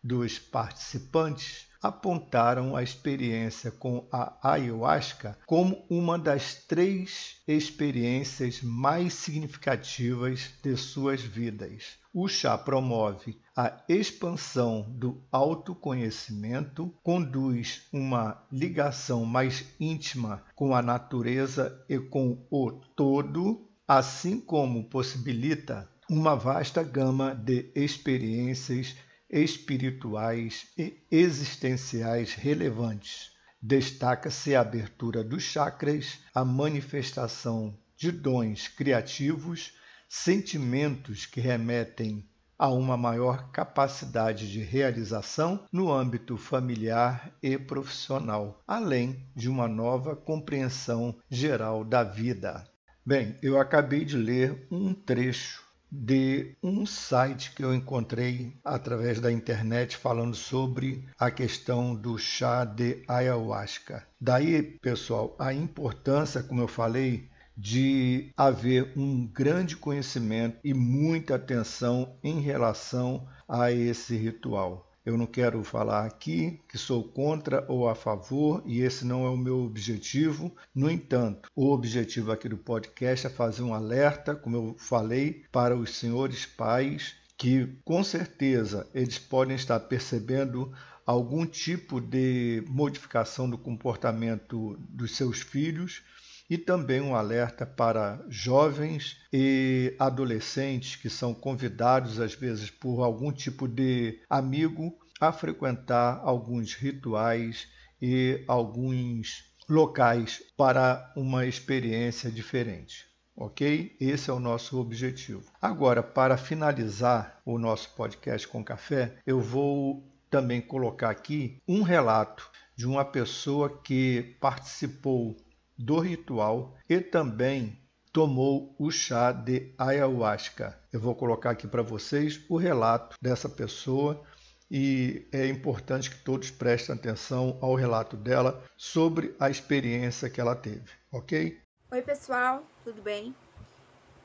dos 0.03 0.37
participantes 0.37 1.69
apontaram 1.81 2.75
a 2.75 2.83
experiência 2.83 3.71
com 3.71 4.09
a 4.11 4.37
ayahuasca 4.43 5.39
como 5.47 5.87
uma 5.89 6.19
das 6.19 6.57
três 6.67 7.37
experiências 7.47 8.61
mais 8.61 9.15
significativas 9.15 10.51
de 10.61 10.77
suas 10.77 11.21
vidas. 11.21 11.97
O 12.19 12.29
chá 12.29 12.57
promove 12.57 13.39
a 13.55 13.85
expansão 13.87 14.87
do 14.89 15.23
autoconhecimento, 15.31 16.91
conduz 17.03 17.83
uma 17.93 18.43
ligação 18.51 19.27
mais 19.27 19.67
íntima 19.79 20.43
com 20.55 20.75
a 20.75 20.81
natureza 20.81 21.85
e 21.87 21.99
com 21.99 22.43
o 22.51 22.73
todo, 22.73 23.69
assim 23.87 24.41
como 24.41 24.89
possibilita 24.89 25.87
uma 26.09 26.35
vasta 26.35 26.83
gama 26.83 27.35
de 27.35 27.71
experiências 27.75 28.97
espirituais 29.29 30.69
e 30.79 30.97
existenciais 31.11 32.33
relevantes. 32.33 33.31
Destaca-se 33.61 34.55
a 34.55 34.63
abertura 34.63 35.23
dos 35.23 35.43
chakras, 35.43 36.19
a 36.35 36.43
manifestação 36.47 37.79
de 37.95 38.11
dons 38.11 38.69
criativos, 38.69 39.75
sentimentos 40.09 41.27
que 41.27 41.41
remetem 41.41 42.25
a 42.59 42.69
uma 42.69 42.97
maior 42.97 43.51
capacidade 43.51 44.51
de 44.51 44.61
realização 44.61 45.65
no 45.71 45.93
âmbito 45.93 46.37
familiar 46.37 47.31
e 47.43 47.59
profissional, 47.59 48.63
além 48.67 49.23
de 49.35 49.49
uma 49.49 49.69
nova 49.69 50.17
compreensão 50.17 51.15
geral 51.31 51.85
da 51.85 52.03
vida. 52.03 52.67
Bem, 53.05 53.37
eu 53.43 53.61
acabei 53.61 54.05
de 54.05 54.17
ler 54.17 54.67
um 54.71 54.95
trecho 54.95 55.65
de 55.91 56.57
um 56.63 56.85
site 56.85 57.53
que 57.55 57.65
eu 57.65 57.73
encontrei 57.73 58.53
através 58.65 59.21
da 59.21 59.31
internet 59.31 59.97
falando 59.97 60.35
sobre 60.35 61.05
a 61.19 61.31
questão 61.31 61.95
do 61.95 62.19
chá 62.19 62.65
de 62.65 63.05
ayahuasca. 63.07 64.05
Daí, 64.21 64.63
pessoal, 64.63 65.37
a 65.39 65.53
importância, 65.53 66.43
como 66.43 66.61
eu 66.61 66.69
falei, 66.69 67.29
de 67.57 68.33
haver 68.37 68.93
um 68.97 69.27
grande 69.27 69.77
conhecimento 69.77 70.59
e 70.63 70.75
muita 70.75 71.37
atenção 71.37 72.17
em 72.23 72.41
relação 72.41 73.27
a 73.49 73.73
esse 73.73 74.17
ritual. 74.17 74.87
Eu 75.07 75.17
não 75.17 75.27
quero 75.27 75.63
falar 75.63 76.05
aqui 76.05 76.61
que 76.69 76.77
sou 76.77 77.05
contra 77.05 77.65
ou 77.69 77.89
a 77.89 77.95
favor, 77.95 78.61
e 78.67 78.81
esse 78.81 79.05
não 79.05 79.25
é 79.25 79.31
o 79.31 79.37
meu 79.37 79.61
objetivo. 79.61 80.53
No 80.75 80.91
entanto, 80.91 81.49
o 81.55 81.71
objetivo 81.71 82.33
aqui 82.33 82.49
do 82.49 82.57
podcast 82.57 83.29
é 83.29 83.31
fazer 83.31 83.63
um 83.63 83.73
alerta, 83.73 84.35
como 84.35 84.57
eu 84.57 84.77
falei, 84.77 85.45
para 85.53 85.77
os 85.77 85.97
senhores 85.97 86.45
pais 86.45 87.15
que 87.37 87.69
com 87.85 88.03
certeza 88.03 88.89
eles 88.95 89.19
podem 89.19 89.55
estar 89.55 89.79
percebendo 89.81 90.73
algum 91.05 91.47
tipo 91.47 92.01
de 92.01 92.65
modificação 92.67 93.49
do 93.49 93.59
comportamento 93.59 94.77
dos 94.89 95.15
seus 95.15 95.41
filhos 95.41 96.03
e 96.49 96.57
também 96.57 97.01
um 97.01 97.15
alerta 97.15 97.67
para 97.67 98.25
jovens 98.29 99.17
e 99.33 99.95
adolescentes 99.99 100.97
que 100.97 101.11
são 101.11 101.35
convidados, 101.35 102.21
às 102.21 102.35
vezes, 102.35 102.71
por 102.71 103.03
algum 103.03 103.33
tipo 103.33 103.67
de 103.67 104.21
amigo 104.29 104.97
a 105.21 105.33
frequentar 105.33 106.21
alguns 106.23 106.75
rituais 106.75 107.69
e 108.01 108.45
alguns 108.47 109.45
locais 109.69 110.43
para 110.57 111.13
uma 111.17 111.47
experiência 111.47 112.31
diferente. 112.31 113.07
ok? 113.35 113.97
Esse 114.01 114.31
é 114.31 114.33
o 114.33 114.41
nosso 114.41 114.79
objetivo. 114.81 115.45
Agora, 115.61 116.03
para 116.03 116.37
finalizar 116.37 117.41
o 117.45 117.59
nosso 117.59 117.95
podcast 117.95 118.47
com 118.49 118.65
café, 118.65 119.17
eu 119.27 119.41
vou 119.41 120.07
também 120.31 120.61
colocar 120.61 121.11
aqui 121.11 121.61
um 121.67 121.83
relato 121.83 122.51
de 122.75 122.87
uma 122.87 123.05
pessoa 123.05 123.81
que 123.83 124.37
participou 124.41 125.37
do 125.77 125.99
ritual 125.99 126.77
e 126.89 127.01
também 127.01 127.79
tomou 128.13 128.75
o 128.79 128.91
chá 128.91 129.31
de 129.31 129.75
ayahuasca. 129.77 130.79
Eu 130.93 131.01
vou 131.01 131.15
colocar 131.15 131.51
aqui 131.51 131.67
para 131.69 131.83
vocês 131.83 132.41
o 132.49 132.57
relato 132.57 133.17
dessa 133.21 133.49
pessoa 133.49 134.23
e 134.71 135.29
é 135.31 135.47
importante 135.47 136.11
que 136.11 136.25
todos 136.25 136.51
prestem 136.51 136.95
atenção 136.95 137.59
ao 137.61 137.75
relato 137.75 138.17
dela 138.17 138.65
sobre 138.77 139.35
a 139.39 139.51
experiência 139.51 140.31
que 140.31 140.41
ela 140.41 140.57
teve, 140.57 140.91
ok? 141.13 141.61
Oi, 141.91 142.03
pessoal, 142.03 142.65
tudo 142.83 143.03
bem? 143.03 143.35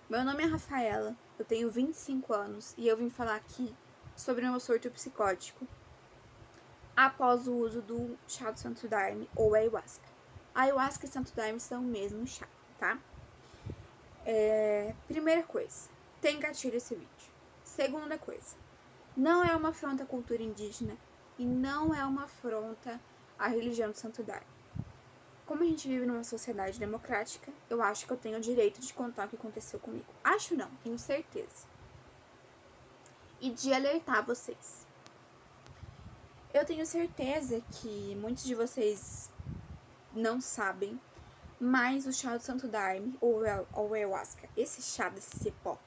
Meu 0.10 0.24
nome 0.24 0.43
é 0.43 0.46
Rafaela, 0.46 1.15
eu 1.38 1.46
tenho 1.46 1.70
25 1.70 2.34
anos 2.34 2.74
e 2.77 2.88
eu 2.88 2.98
vim 2.98 3.10
falar 3.10 3.36
aqui 3.36 3.74
sobre 4.15 4.46
o 4.46 4.51
meu 4.51 4.60
surto 4.60 4.89
psicótico 4.89 5.67
após 6.96 7.48
o 7.48 7.53
uso 7.53 7.81
do 7.81 8.17
chá 8.27 8.51
do 8.51 8.60
Santo 8.60 8.88
Daime 8.88 9.27
ou 9.36 9.53
ayahuasca. 9.53 10.10
Ayahuasca 10.53 11.05
e 11.05 11.10
Santo 11.10 11.34
Daime 11.34 11.60
são 11.60 11.81
o 11.81 11.86
mesmo 11.86 12.27
chá, 12.27 12.48
tá? 12.77 13.00
É... 14.25 14.93
Primeira 15.08 15.43
coisa, 15.43 15.89
tem 16.20 16.39
gatilho 16.39 16.75
esse 16.75 16.93
vídeo. 16.93 17.31
Segunda 17.63 18.17
coisa, 18.17 18.55
não 19.15 19.43
é 19.43 19.55
uma 19.55 19.70
afronta 19.70 20.03
à 20.03 20.05
cultura 20.05 20.43
indígena 20.43 20.98
e 21.38 21.46
não 21.46 21.93
é 21.93 22.03
uma 22.03 22.25
afronta 22.25 23.00
à 23.39 23.48
religião 23.48 23.91
do 23.91 23.98
Santo 23.98 24.22
Daime. 24.24 24.46
Como 25.46 25.63
a 25.63 25.65
gente 25.65 25.88
vive 25.88 26.05
numa 26.05 26.24
sociedade 26.24 26.79
democrática, 26.79 27.51
eu 27.70 27.81
acho 27.81 28.05
que 28.05 28.13
eu 28.13 28.17
tenho 28.17 28.38
o 28.38 28.41
direito 28.41 28.79
de 28.79 28.93
contar 28.93 29.25
o 29.25 29.29
que 29.29 29.36
aconteceu 29.36 29.79
comigo. 29.79 30.05
Acho 30.24 30.55
não, 30.55 30.70
tenho 30.84 31.00
certeza. 31.00 31.65
E 33.39 33.50
de 33.50 33.74
alertar 33.74 34.25
vocês. 34.25 34.86
Eu 36.53 36.65
tenho 36.65 36.86
certeza 36.86 37.62
que 37.72 38.15
muitos 38.15 38.43
de 38.43 38.53
vocês 38.53 39.30
não 40.13 40.41
sabem, 40.41 40.99
mas 41.59 42.05
o 42.05 42.11
chá 42.13 42.35
do 42.37 42.43
Santo 42.43 42.67
Daime, 42.67 43.17
ou 43.21 43.93
ayahuasca, 43.93 44.49
esse 44.55 44.81
chá 44.81 45.09
desse 45.09 45.35
cipó, 45.37 45.79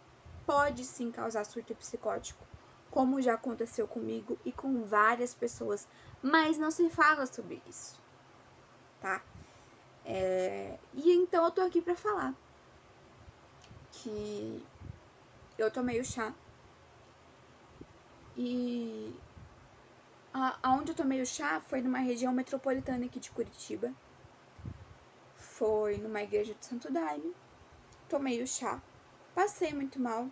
pode 0.46 0.84
sim 0.84 1.10
causar 1.10 1.44
surto 1.44 1.74
psicótico 1.74 2.46
como 2.94 3.20
já 3.20 3.34
aconteceu 3.34 3.88
comigo 3.88 4.38
e 4.44 4.52
com 4.52 4.84
várias 4.84 5.34
pessoas, 5.34 5.88
mas 6.22 6.58
não 6.58 6.70
se 6.70 6.88
fala 6.88 7.26
sobre 7.26 7.60
isso, 7.66 8.00
tá? 9.00 9.20
É, 10.04 10.78
e 10.92 11.10
então 11.10 11.44
eu 11.44 11.50
tô 11.50 11.60
aqui 11.62 11.82
pra 11.82 11.96
falar 11.96 12.38
que 13.90 14.64
eu 15.58 15.72
tomei 15.72 16.00
o 16.00 16.04
chá 16.04 16.32
e 18.36 19.20
aonde 20.62 20.92
eu 20.92 20.96
tomei 20.96 21.20
o 21.20 21.26
chá 21.26 21.60
foi 21.60 21.80
numa 21.80 21.98
região 21.98 22.32
metropolitana 22.32 23.06
aqui 23.06 23.18
de 23.18 23.32
Curitiba. 23.32 23.92
Foi 25.56 25.96
numa 25.98 26.20
igreja 26.20 26.52
de 26.52 26.66
Santo 26.66 26.92
Daime. 26.92 27.32
Tomei 28.08 28.42
o 28.42 28.46
chá. 28.46 28.82
Passei 29.36 29.72
muito 29.72 30.00
mal, 30.00 30.28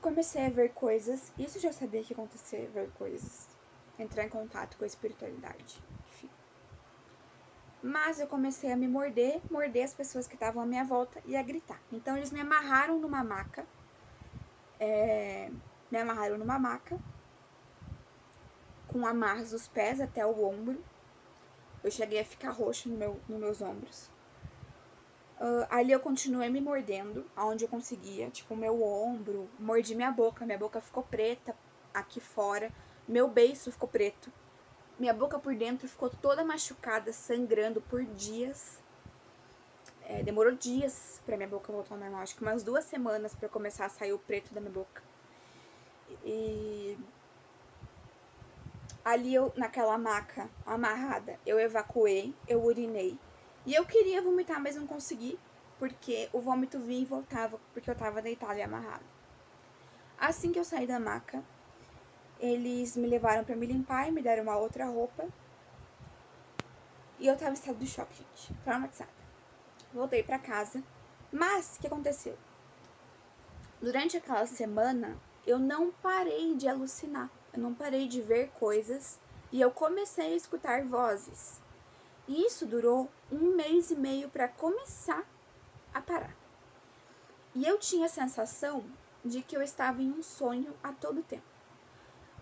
comecei 0.00 0.46
a 0.46 0.50
ver 0.50 0.72
coisas. 0.72 1.32
Isso 1.38 1.60
já 1.60 1.70
sabia 1.70 2.02
que 2.02 2.12
ia 2.12 2.16
acontecer, 2.16 2.70
ver 2.72 2.90
coisas. 2.92 3.46
Entrar 3.98 4.24
em 4.24 4.30
contato 4.30 4.78
com 4.78 4.84
a 4.84 4.86
espiritualidade. 4.86 5.82
Enfim. 6.08 6.30
Mas 7.82 8.18
eu 8.18 8.26
comecei 8.26 8.72
a 8.72 8.76
me 8.76 8.88
morder, 8.88 9.42
morder 9.50 9.84
as 9.84 9.92
pessoas 9.92 10.26
que 10.26 10.34
estavam 10.34 10.62
à 10.62 10.66
minha 10.66 10.84
volta 10.84 11.22
e 11.26 11.36
a 11.36 11.42
gritar. 11.42 11.80
Então 11.92 12.16
eles 12.16 12.32
me 12.32 12.40
amarraram 12.40 12.98
numa 12.98 13.22
maca. 13.22 13.66
É, 14.78 15.50
me 15.90 15.98
amarraram 15.98 16.38
numa 16.38 16.58
maca. 16.58 16.98
Com 18.88 19.06
amarras 19.06 19.50
dos 19.50 19.68
pés 19.68 20.00
até 20.00 20.24
o 20.24 20.42
ombro. 20.42 20.82
Eu 21.82 21.90
cheguei 21.90 22.20
a 22.20 22.24
ficar 22.24 22.50
roxa 22.50 22.88
no 22.88 22.96
meu, 22.96 23.20
nos 23.28 23.40
meus 23.40 23.62
ombros. 23.62 24.10
Uh, 25.40 25.66
ali 25.70 25.92
eu 25.92 26.00
continuei 26.00 26.50
me 26.50 26.60
mordendo, 26.60 27.24
aonde 27.34 27.64
eu 27.64 27.68
conseguia, 27.68 28.28
tipo, 28.28 28.54
meu 28.54 28.82
ombro, 28.82 29.48
mordi 29.58 29.94
minha 29.94 30.12
boca, 30.12 30.44
minha 30.44 30.58
boca 30.58 30.82
ficou 30.82 31.02
preta 31.02 31.56
aqui 31.94 32.20
fora, 32.20 32.70
meu 33.08 33.26
beiço 33.26 33.72
ficou 33.72 33.88
preto, 33.88 34.30
minha 34.98 35.14
boca 35.14 35.38
por 35.38 35.54
dentro 35.54 35.88
ficou 35.88 36.10
toda 36.10 36.44
machucada, 36.44 37.10
sangrando 37.10 37.80
por 37.80 38.04
dias. 38.04 38.78
É, 40.02 40.22
demorou 40.22 40.52
dias 40.52 41.22
pra 41.24 41.38
minha 41.38 41.48
boca 41.48 41.72
voltar 41.72 41.94
ao 41.94 42.00
normal, 42.00 42.20
acho 42.20 42.36
que 42.36 42.42
umas 42.42 42.62
duas 42.62 42.84
semanas 42.84 43.34
para 43.34 43.48
começar 43.48 43.86
a 43.86 43.88
sair 43.88 44.12
o 44.12 44.18
preto 44.18 44.52
da 44.52 44.60
minha 44.60 44.72
boca. 44.72 45.02
E 46.22 46.98
ali 49.04 49.34
eu, 49.34 49.52
naquela 49.56 49.96
maca 49.96 50.48
amarrada, 50.66 51.38
eu 51.46 51.58
evacuei, 51.58 52.34
eu 52.46 52.62
urinei 52.62 53.18
e 53.66 53.74
eu 53.74 53.84
queria 53.84 54.22
vomitar, 54.22 54.60
mas 54.60 54.76
não 54.76 54.86
consegui, 54.86 55.38
porque 55.78 56.28
o 56.32 56.40
vômito 56.40 56.78
vinha 56.78 57.02
e 57.02 57.06
voltava, 57.06 57.58
porque 57.72 57.90
eu 57.90 57.94
tava 57.94 58.22
deitada 58.22 58.58
e 58.58 58.62
amarrada. 58.62 59.04
Assim 60.18 60.52
que 60.52 60.58
eu 60.58 60.64
saí 60.64 60.86
da 60.86 60.98
maca, 60.98 61.42
eles 62.38 62.96
me 62.96 63.06
levaram 63.06 63.44
para 63.44 63.56
me 63.56 63.66
limpar 63.66 64.08
e 64.08 64.12
me 64.12 64.22
deram 64.22 64.42
uma 64.42 64.56
outra 64.56 64.86
roupa. 64.86 65.28
E 67.18 67.26
eu 67.26 67.36
tava 67.36 67.50
em 67.50 67.54
estado 67.54 67.78
de 67.78 67.86
choque, 67.86 68.14
gente, 68.14 68.52
traumatizada. 68.64 69.10
Voltei 69.92 70.22
para 70.22 70.38
casa, 70.38 70.82
mas 71.30 71.76
o 71.76 71.80
que 71.80 71.86
aconteceu? 71.86 72.36
Durante 73.80 74.16
aquela 74.16 74.46
semana, 74.46 75.18
eu 75.46 75.58
não 75.58 75.90
parei 75.90 76.54
de 76.54 76.66
alucinar, 76.66 77.30
eu 77.52 77.60
não 77.60 77.74
parei 77.74 78.06
de 78.06 78.20
ver 78.22 78.50
coisas 78.50 79.18
e 79.50 79.60
eu 79.60 79.70
comecei 79.70 80.32
a 80.32 80.36
escutar 80.36 80.84
vozes. 80.84 81.60
E 82.28 82.46
isso 82.46 82.64
durou 82.64 83.10
um 83.30 83.56
mês 83.56 83.90
e 83.90 83.96
meio 83.96 84.28
para 84.28 84.48
começar 84.48 85.24
a 85.92 86.00
parar. 86.00 86.36
E 87.54 87.66
eu 87.66 87.78
tinha 87.78 88.06
a 88.06 88.08
sensação 88.08 88.84
de 89.24 89.42
que 89.42 89.56
eu 89.56 89.62
estava 89.62 90.00
em 90.00 90.10
um 90.10 90.22
sonho 90.22 90.72
a 90.82 90.92
todo 90.92 91.22
tempo. 91.22 91.42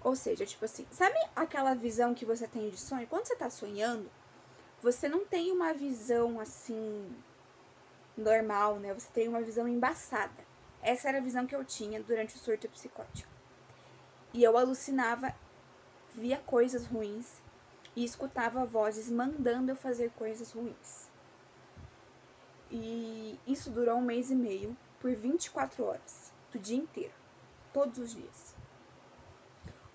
Ou 0.03 0.15
seja, 0.15 0.45
tipo 0.45 0.65
assim, 0.65 0.87
sabe 0.91 1.17
aquela 1.35 1.75
visão 1.75 2.15
que 2.15 2.25
você 2.25 2.47
tem 2.47 2.69
de 2.69 2.77
sonho? 2.77 3.07
Quando 3.07 3.27
você 3.27 3.35
tá 3.35 3.51
sonhando, 3.51 4.11
você 4.81 5.09
não 5.09 5.25
tem 5.25 5.51
uma 5.51 5.73
visão 5.73 6.39
assim 6.39 7.11
normal, 8.17 8.79
né? 8.79 8.95
Você 8.95 9.09
tem 9.13 9.27
uma 9.27 9.41
visão 9.41 9.67
embaçada. 9.67 10.47
Essa 10.83 11.09
era 11.09 11.19
a 11.19 11.23
visão 11.23 11.47
que 11.47 11.57
eu 11.57 11.65
tinha 11.65 12.01
durante 12.03 12.37
o 12.37 12.39
surto 12.39 12.69
psicótico. 12.69 13.38
E 14.33 14.43
eu 14.43 14.57
alucinava, 14.57 15.35
via 16.15 16.39
coisas 16.39 16.87
ruins 16.87 17.41
e 17.97 18.05
escutava 18.05 18.65
vozes 18.65 19.11
mandando 19.11 19.71
eu 19.71 19.77
fazer 19.77 20.11
coisas 20.11 20.53
ruins. 20.53 21.09
E 22.71 23.39
isso 23.47 23.71
durou 23.71 23.97
um 23.97 24.03
mês 24.03 24.31
e 24.31 24.35
meio, 24.35 24.77
por 25.01 25.15
24 25.15 25.85
horas, 25.85 26.33
do 26.53 26.59
dia 26.59 26.77
inteiro, 26.77 27.15
todos 27.73 27.99
os 27.99 28.15
dias. 28.15 28.55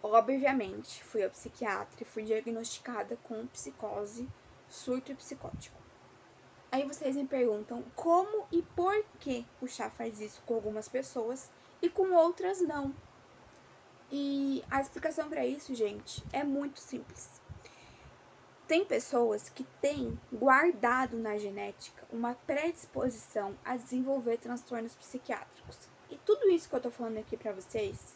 Obviamente, 0.02 1.04
fui 1.04 1.24
ao 1.24 1.30
psiquiatra 1.30 2.02
e 2.02 2.06
fui 2.06 2.24
diagnosticada 2.24 3.17
com 3.24 3.48
psicose, 3.48 4.28
surto 4.67 5.15
psicótico. 5.15 5.78
Aí 6.72 6.86
vocês 6.86 7.15
me 7.15 7.28
perguntam 7.28 7.84
como 7.96 8.48
e 8.52 8.63
por 8.63 9.06
que 9.19 9.46
o 9.62 9.67
chá 9.67 9.89
faz 9.91 10.19
isso 10.19 10.41
com 10.46 10.56
algumas 10.56 10.89
pessoas 10.89 11.50
e 11.82 11.88
com 11.88 12.12
outras 12.13 12.60
não. 12.62 12.93
E 14.15 14.63
a 14.69 14.80
explicação 14.80 15.28
para 15.28 15.43
isso, 15.43 15.73
gente, 15.73 16.23
é 16.32 16.43
muito 16.43 16.80
simples. 16.80 17.41
Tem 18.67 18.86
pessoas 18.86 19.49
que 19.49 19.63
têm 19.82 20.19
guardado 20.32 21.17
na 21.17 21.36
genética 21.39 22.06
uma 22.12 22.36
predisposição 22.36 23.58
a 23.65 23.76
desenvolver 23.76 24.38
transtornos 24.38 24.93
psiquiátricos. 24.93 25.89
E 26.12 26.17
tudo 26.17 26.47
isso 26.52 26.69
que 26.69 26.76
eu 26.76 26.80
tô 26.80 26.91
falando 26.91 27.17
aqui 27.17 27.36
para 27.36 27.54
vocês, 27.54 28.15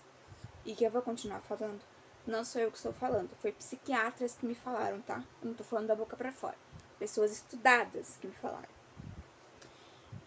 e 0.64 0.76
que 0.76 0.84
eu 0.84 0.92
vou 0.92 1.02
continuar 1.02 1.42
falando, 1.42 1.82
não 2.28 2.46
sou 2.46 2.62
eu 2.62 2.70
que 2.70 2.78
estou 2.78 2.94
falando, 2.94 3.36
foi 3.38 3.52
psiquiatras 3.52 4.36
que 4.36 4.46
me 4.46 4.54
falaram, 4.54 5.02
tá? 5.02 5.24
Eu 5.42 5.48
não 5.48 5.56
tô 5.56 5.64
falando 5.64 5.88
da 5.88 5.96
boca 5.96 6.16
para 6.16 6.32
fora. 6.32 6.58
Pessoas 7.00 7.32
estudadas 7.32 8.18
que 8.22 8.28
me 8.28 8.34
falaram. 8.36 8.70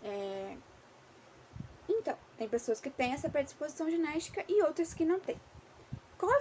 É... 0.03 0.57
Então, 1.89 2.19
tem 2.37 2.49
pessoas 2.49 2.81
que 2.81 2.91
têm 2.91 3.13
essa 3.13 3.31
predisposição 3.31 3.89
genética 3.89 4.45
e 4.49 4.65
outras 4.65 4.93
que 4.93 5.05
não 5.05 5.21
têm. 5.21 5.41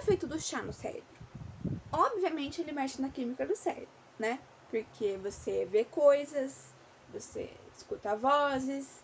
Efeito 0.00 0.26
do 0.26 0.40
chá 0.40 0.62
no 0.62 0.72
cérebro? 0.72 1.04
Obviamente 1.92 2.60
ele 2.60 2.72
mexe 2.72 3.02
na 3.02 3.10
química 3.10 3.46
do 3.46 3.54
cérebro, 3.54 3.88
né? 4.18 4.40
Porque 4.70 5.18
você 5.22 5.66
vê 5.66 5.84
coisas, 5.84 6.72
você 7.12 7.50
escuta 7.76 8.16
vozes. 8.16 9.00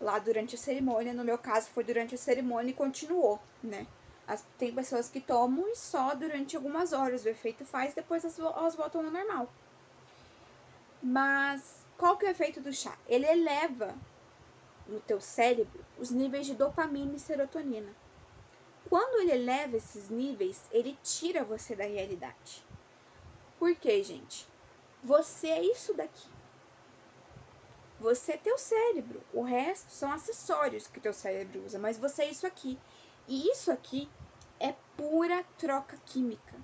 Lá 0.00 0.20
durante 0.20 0.54
a 0.54 0.58
cerimônia, 0.58 1.12
no 1.12 1.24
meu 1.24 1.36
caso 1.36 1.70
foi 1.70 1.82
durante 1.82 2.14
a 2.14 2.18
cerimônia 2.18 2.70
e 2.70 2.74
continuou, 2.74 3.40
né? 3.60 3.84
As, 4.28 4.44
tem 4.56 4.72
pessoas 4.72 5.08
que 5.08 5.20
tomam 5.20 5.66
e 5.68 5.74
só 5.74 6.14
durante 6.14 6.54
algumas 6.54 6.92
horas 6.92 7.24
o 7.24 7.28
efeito 7.28 7.64
faz, 7.64 7.94
depois 7.94 8.22
elas, 8.22 8.38
elas 8.38 8.76
voltam 8.76 9.04
ao 9.04 9.10
normal. 9.10 9.48
Mas 11.02 11.84
qual 11.96 12.16
que 12.16 12.26
é 12.26 12.28
o 12.28 12.30
efeito 12.30 12.60
do 12.60 12.72
chá? 12.72 12.96
Ele 13.08 13.26
eleva 13.26 13.92
no 14.86 15.00
teu 15.00 15.20
cérebro 15.20 15.84
os 15.98 16.10
níveis 16.10 16.46
de 16.46 16.54
dopamina 16.54 17.16
e 17.16 17.18
serotonina. 17.18 17.92
Quando 18.88 19.20
ele 19.20 19.32
eleva 19.32 19.76
esses 19.76 20.08
níveis, 20.08 20.64
ele 20.72 20.98
tira 21.02 21.44
você 21.44 21.76
da 21.76 21.84
realidade. 21.84 22.64
Por 23.58 23.74
quê, 23.74 24.02
gente? 24.02 24.48
Você 25.04 25.48
é 25.48 25.62
isso 25.62 25.92
daqui. 25.92 26.28
Você 28.00 28.32
é 28.32 28.36
teu 28.36 28.56
cérebro. 28.56 29.20
O 29.32 29.42
resto 29.42 29.90
são 29.90 30.10
acessórios 30.12 30.86
que 30.86 31.00
teu 31.00 31.12
cérebro 31.12 31.64
usa, 31.64 31.78
mas 31.78 31.98
você 31.98 32.22
é 32.22 32.30
isso 32.30 32.46
aqui. 32.46 32.78
E 33.26 33.50
isso 33.50 33.70
aqui 33.70 34.08
é 34.58 34.74
pura 34.96 35.44
troca 35.58 35.98
química. 36.06 36.54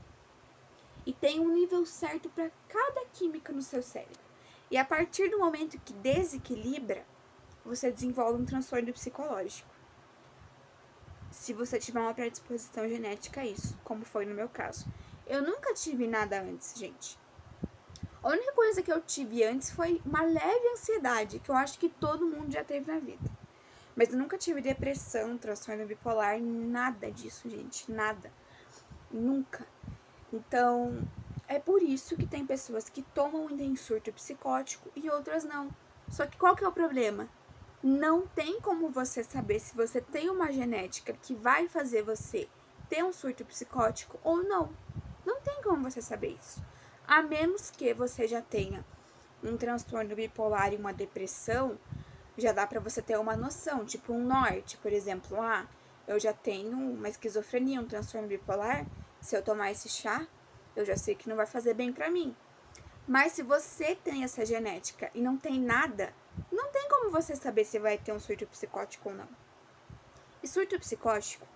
E 1.04 1.12
tem 1.12 1.40
um 1.40 1.52
nível 1.52 1.84
certo 1.84 2.30
para 2.30 2.50
cada 2.68 3.04
química 3.12 3.52
no 3.52 3.60
seu 3.60 3.82
cérebro. 3.82 4.24
E 4.70 4.78
a 4.78 4.84
partir 4.84 5.28
do 5.28 5.38
momento 5.38 5.78
que 5.80 5.92
desequilibra, 5.92 7.04
você 7.64 7.90
desenvolve 7.90 8.40
um 8.40 8.46
transtorno 8.46 8.92
psicológico. 8.92 9.73
Se 11.44 11.52
você 11.52 11.78
tiver 11.78 12.00
uma 12.00 12.14
predisposição 12.14 12.88
genética 12.88 13.42
a 13.42 13.46
isso, 13.46 13.76
como 13.84 14.02
foi 14.02 14.24
no 14.24 14.34
meu 14.34 14.48
caso. 14.48 14.86
Eu 15.26 15.42
nunca 15.42 15.74
tive 15.74 16.06
nada 16.06 16.40
antes, 16.40 16.72
gente. 16.74 17.18
A 18.22 18.28
única 18.30 18.50
coisa 18.52 18.82
que 18.82 18.90
eu 18.90 18.98
tive 19.02 19.44
antes 19.44 19.70
foi 19.70 20.00
uma 20.06 20.22
leve 20.22 20.68
ansiedade, 20.72 21.40
que 21.40 21.50
eu 21.50 21.54
acho 21.54 21.78
que 21.78 21.90
todo 21.90 22.24
mundo 22.24 22.50
já 22.50 22.64
teve 22.64 22.90
na 22.90 22.98
vida. 22.98 23.30
Mas 23.94 24.10
eu 24.10 24.18
nunca 24.18 24.38
tive 24.38 24.62
depressão, 24.62 25.36
transtorno 25.36 25.84
bipolar, 25.84 26.40
nada 26.40 27.10
disso, 27.10 27.46
gente, 27.50 27.92
nada. 27.92 28.32
Nunca. 29.10 29.66
Então, 30.32 31.06
é 31.46 31.58
por 31.58 31.82
isso 31.82 32.16
que 32.16 32.26
tem 32.26 32.46
pessoas 32.46 32.88
que 32.88 33.02
tomam 33.02 33.44
um 33.44 33.76
surto 33.76 34.10
psicótico 34.14 34.90
e 34.96 35.10
outras 35.10 35.44
não. 35.44 35.70
Só 36.08 36.26
que 36.26 36.38
qual 36.38 36.56
que 36.56 36.64
é 36.64 36.68
o 36.68 36.72
problema? 36.72 37.28
Não 37.86 38.26
tem 38.26 38.62
como 38.62 38.88
você 38.88 39.22
saber 39.22 39.60
se 39.60 39.76
você 39.76 40.00
tem 40.00 40.30
uma 40.30 40.50
genética 40.50 41.12
que 41.12 41.34
vai 41.34 41.68
fazer 41.68 42.00
você 42.00 42.48
ter 42.88 43.04
um 43.04 43.12
surto 43.12 43.44
psicótico 43.44 44.18
ou 44.24 44.42
não. 44.42 44.70
Não 45.22 45.38
tem 45.42 45.60
como 45.62 45.90
você 45.90 46.00
saber 46.00 46.28
isso. 46.28 46.64
A 47.06 47.20
menos 47.20 47.68
que 47.68 47.92
você 47.92 48.26
já 48.26 48.40
tenha 48.40 48.82
um 49.42 49.58
transtorno 49.58 50.16
bipolar 50.16 50.72
e 50.72 50.76
uma 50.76 50.94
depressão, 50.94 51.78
já 52.38 52.52
dá 52.52 52.66
para 52.66 52.80
você 52.80 53.02
ter 53.02 53.18
uma 53.18 53.36
noção, 53.36 53.84
tipo 53.84 54.14
um 54.14 54.24
norte, 54.24 54.78
por 54.78 54.90
exemplo, 54.90 55.38
ah, 55.38 55.68
eu 56.08 56.18
já 56.18 56.32
tenho 56.32 56.78
uma 56.78 57.10
esquizofrenia, 57.10 57.82
um 57.82 57.86
transtorno 57.86 58.26
bipolar, 58.26 58.86
se 59.20 59.36
eu 59.36 59.42
tomar 59.42 59.70
esse 59.72 59.90
chá, 59.90 60.26
eu 60.74 60.86
já 60.86 60.96
sei 60.96 61.14
que 61.14 61.28
não 61.28 61.36
vai 61.36 61.44
fazer 61.44 61.74
bem 61.74 61.92
para 61.92 62.10
mim. 62.10 62.34
Mas 63.06 63.32
se 63.32 63.42
você 63.42 63.94
tem 63.94 64.24
essa 64.24 64.46
genética 64.46 65.10
e 65.14 65.20
não 65.20 65.36
tem 65.36 65.60
nada, 65.60 66.14
não 66.50 66.70
tem 66.70 66.88
como 66.88 67.10
você 67.10 67.34
saber 67.36 67.64
se 67.64 67.78
vai 67.78 67.98
ter 67.98 68.12
um 68.12 68.20
surto 68.20 68.46
psicótico 68.46 69.08
ou 69.08 69.14
não. 69.14 69.28
E 70.42 70.48
surto 70.48 70.78
psicótico 70.78 71.46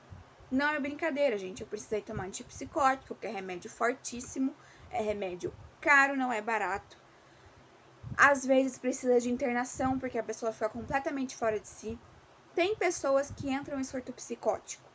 não 0.51 0.71
é 0.71 0.81
brincadeira, 0.81 1.37
gente. 1.37 1.61
Eu 1.61 1.67
precisei 1.67 2.01
tomar 2.01 2.25
antipsicótico, 2.25 3.14
que 3.14 3.27
é 3.27 3.31
remédio 3.31 3.71
fortíssimo 3.71 4.55
é 4.91 5.03
remédio 5.03 5.53
caro, 5.81 6.17
não 6.17 6.33
é 6.33 6.41
barato. 6.41 6.97
Às 8.17 8.45
vezes 8.45 8.79
precisa 8.79 9.21
de 9.21 9.31
internação 9.31 9.99
porque 9.99 10.19
a 10.19 10.23
pessoa 10.23 10.53
fica 10.53 10.69
completamente 10.69 11.37
fora 11.37 11.61
de 11.61 11.69
si. 11.69 11.99
Tem 12.55 12.75
pessoas 12.75 13.31
que 13.31 13.51
entram 13.51 13.79
em 13.79 13.85
surto 13.85 14.12
psicótico 14.12 14.88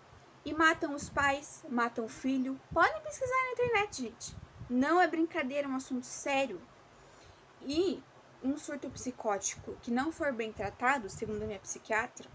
e 0.43 0.53
matam 0.53 0.93
os 0.93 1.09
pais, 1.09 1.63
matam 1.69 2.05
o 2.05 2.09
filho. 2.09 2.59
Podem 2.73 3.01
pesquisar 3.01 3.35
na 3.35 3.51
internet, 3.51 4.01
gente. 4.01 4.35
Não 4.69 4.99
é 4.99 5.07
brincadeira, 5.07 5.67
é 5.67 5.71
um 5.71 5.75
assunto 5.75 6.05
sério. 6.05 6.59
E 7.61 8.03
um 8.43 8.57
surto 8.57 8.89
psicótico 8.89 9.75
que 9.81 9.89
não 9.89 10.11
for 10.11 10.33
bem 10.33 10.51
tratado, 10.51 11.09
segundo 11.09 11.43
a 11.43 11.45
minha 11.45 11.59
psiquiatra, 11.59 12.29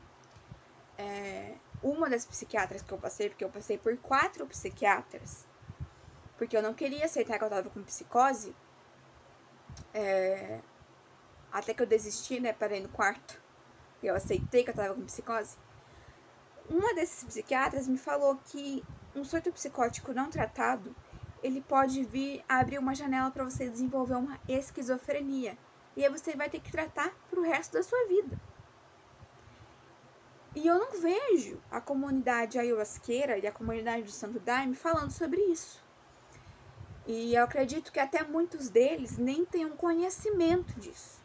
é, 0.96 1.54
uma 1.82 2.08
das 2.08 2.24
psiquiatras 2.24 2.82
que 2.82 2.92
eu 2.92 2.98
passei, 2.98 3.28
porque 3.28 3.44
eu 3.44 3.50
passei 3.50 3.78
por 3.78 3.96
quatro 3.98 4.46
psiquiatras, 4.46 5.46
porque 6.36 6.56
eu 6.56 6.62
não 6.62 6.74
queria 6.74 7.04
aceitar 7.04 7.38
que 7.38 7.44
eu 7.44 7.50
tava 7.50 7.70
com 7.70 7.82
psicose. 7.82 8.54
É... 9.92 10.60
Até 11.52 11.74
que 11.74 11.82
eu 11.82 11.86
desisti, 11.86 12.40
né? 12.40 12.52
Parei 12.52 12.80
no 12.80 12.88
quarto. 12.88 13.40
E 14.02 14.06
eu 14.06 14.14
aceitei 14.14 14.62
que 14.62 14.70
eu 14.70 14.74
tava 14.74 14.94
com 14.94 15.04
psicose. 15.04 15.56
Uma 16.68 16.94
desses 16.94 17.24
psiquiatras 17.24 17.88
me 17.88 17.98
falou 17.98 18.38
que 18.44 18.84
um 19.16 19.24
surto 19.24 19.50
psicótico 19.50 20.12
não 20.12 20.30
tratado, 20.30 20.94
ele 21.42 21.60
pode 21.60 22.04
vir 22.04 22.44
abrir 22.48 22.78
uma 22.78 22.94
janela 22.94 23.30
para 23.30 23.44
você 23.44 23.68
desenvolver 23.68 24.14
uma 24.14 24.38
esquizofrenia. 24.46 25.56
E 25.98 26.04
aí 26.04 26.12
você 26.12 26.36
vai 26.36 26.48
ter 26.48 26.60
que 26.60 26.70
tratar 26.70 27.12
pro 27.28 27.42
resto 27.42 27.72
da 27.72 27.82
sua 27.82 28.06
vida. 28.06 28.38
E 30.54 30.64
eu 30.64 30.78
não 30.78 30.92
vejo 30.92 31.60
a 31.68 31.80
comunidade 31.80 32.56
ayahuasqueira 32.56 33.36
e 33.36 33.48
a 33.48 33.50
comunidade 33.50 34.04
do 34.04 34.12
Santo 34.12 34.38
Daime 34.38 34.76
falando 34.76 35.10
sobre 35.10 35.40
isso. 35.46 35.82
E 37.04 37.34
eu 37.34 37.42
acredito 37.42 37.90
que 37.90 37.98
até 37.98 38.22
muitos 38.22 38.68
deles 38.68 39.18
nem 39.18 39.44
tenham 39.44 39.70
conhecimento 39.70 40.78
disso. 40.78 41.20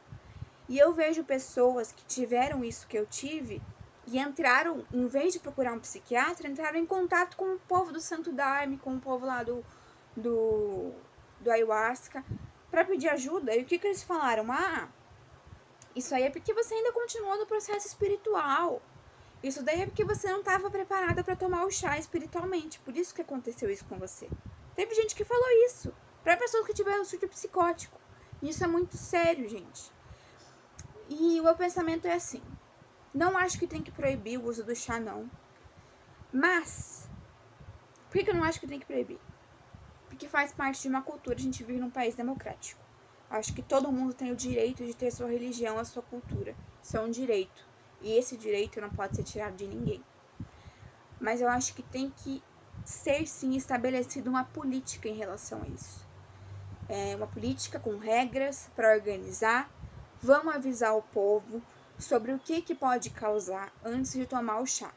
E 0.68 0.80
eu 0.80 0.92
vejo 0.92 1.24
pessoas 1.24 1.92
que 1.92 2.04
tiveram 2.06 2.66
isso 2.66 2.88
que 2.88 2.98
eu 2.98 3.06
tive 3.06 3.62
e 4.08 4.18
entraram, 4.18 4.84
em 4.92 5.06
vez 5.06 5.34
de 5.34 5.40
procurar 5.40 5.74
um 5.74 5.80
psiquiatra, 5.80 6.48
entraram 6.48 6.80
em 6.80 6.86
contato 6.88 7.38
com 7.38 7.54
o 7.54 7.60
povo 7.60 7.92
do 7.92 8.02
Santo 8.02 8.32
Daime, 8.32 8.80
com 8.80 8.96
o 8.96 9.00
povo 9.00 9.24
lá 9.24 9.44
do, 9.44 9.64
do, 10.18 10.92
do 11.42 11.52
ayahuasca, 11.52 12.26
para 12.74 12.84
pedir 12.84 13.08
ajuda. 13.08 13.56
E 13.56 13.62
o 13.62 13.66
que, 13.66 13.78
que 13.78 13.86
eles 13.86 14.02
falaram? 14.02 14.52
Ah, 14.52 14.90
isso 15.96 16.16
aí 16.16 16.24
é 16.24 16.32
porque 16.32 16.56
você 16.56 16.74
ainda 16.74 16.92
continua 16.92 17.38
no 17.38 17.46
processo 17.46 17.86
espiritual. 17.86 18.82
Isso 19.44 19.62
daí 19.62 19.82
é 19.82 19.86
porque 19.86 20.04
você 20.04 20.28
não 20.32 20.40
estava 20.40 20.72
preparada 20.72 21.24
para 21.24 21.36
tomar 21.36 21.66
o 21.66 21.70
chá 21.70 22.00
espiritualmente. 22.00 22.80
Por 22.80 22.98
isso 22.98 23.14
que 23.14 23.22
aconteceu 23.22 23.70
isso 23.70 23.86
com 23.86 24.00
você. 24.00 24.28
Teve 24.76 24.96
gente 24.96 25.14
que 25.14 25.24
falou 25.24 25.48
isso 25.68 25.94
para 26.24 26.36
pessoas 26.36 26.66
que 26.66 26.74
tiveram 26.74 27.06
surto 27.06 27.28
psicótico. 27.28 28.02
Isso 28.42 28.64
é 28.64 28.68
muito 28.68 28.98
sério, 28.98 29.48
gente. 29.48 29.92
E 31.08 31.40
o 31.40 31.44
meu 31.44 31.56
pensamento 31.56 32.08
é 32.08 32.14
assim: 32.14 32.42
não 33.14 33.38
acho 33.38 33.60
que 33.60 33.68
tem 33.68 33.84
que 33.84 33.92
proibir 33.92 34.40
o 34.40 34.48
uso 34.48 34.64
do 34.64 34.76
chá, 34.76 35.00
não. 35.00 35.30
Mas, 36.32 37.08
por 38.10 38.24
que 38.24 38.32
eu 38.32 38.34
não 38.34 38.44
acho 38.44 38.60
que 38.60 38.66
tem 38.66 38.80
que 38.80 38.88
proibir? 38.88 39.20
Porque 40.14 40.28
faz 40.28 40.52
parte 40.52 40.84
de 40.84 40.90
uma 40.90 41.02
cultura, 41.02 41.36
a 41.36 41.42
gente 41.42 41.64
vive 41.64 41.80
num 41.80 41.90
país 41.90 42.14
democrático. 42.14 42.80
Acho 43.32 43.52
que 43.52 43.64
todo 43.64 43.92
mundo 43.92 44.14
tem 44.14 44.32
o 44.32 44.36
direito 44.36 44.86
de 44.86 44.94
ter 44.94 45.10
sua 45.10 45.28
religião, 45.28 45.80
a 45.80 45.84
sua 45.84 46.04
cultura. 46.04 46.56
Isso 46.84 46.96
é 46.96 47.00
um 47.00 47.10
direito. 47.10 47.66
E 48.00 48.12
esse 48.12 48.38
direito 48.38 48.80
não 48.80 48.92
pode 48.92 49.16
ser 49.16 49.24
tirado 49.24 49.56
de 49.56 49.66
ninguém. 49.66 50.04
Mas 51.20 51.42
eu 51.42 51.50
acho 51.50 51.74
que 51.74 51.82
tem 51.82 52.12
que 52.12 52.44
ser 52.86 53.26
sim 53.26 53.56
estabelecida 53.56 54.30
uma 54.30 54.44
política 54.44 55.10
em 55.10 55.16
relação 55.16 55.64
a 55.64 55.68
isso. 55.68 56.06
É 56.88 57.16
uma 57.16 57.26
política 57.26 57.80
com 57.80 57.98
regras 57.98 58.70
para 58.76 58.94
organizar. 58.94 59.68
Vamos 60.22 60.54
avisar 60.54 60.96
o 60.96 61.02
povo 61.02 61.60
sobre 61.98 62.34
o 62.34 62.38
que, 62.38 62.62
que 62.62 62.76
pode 62.76 63.10
causar 63.10 63.74
antes 63.84 64.14
de 64.14 64.28
tomar 64.28 64.62
o 64.62 64.66
chá. 64.68 64.92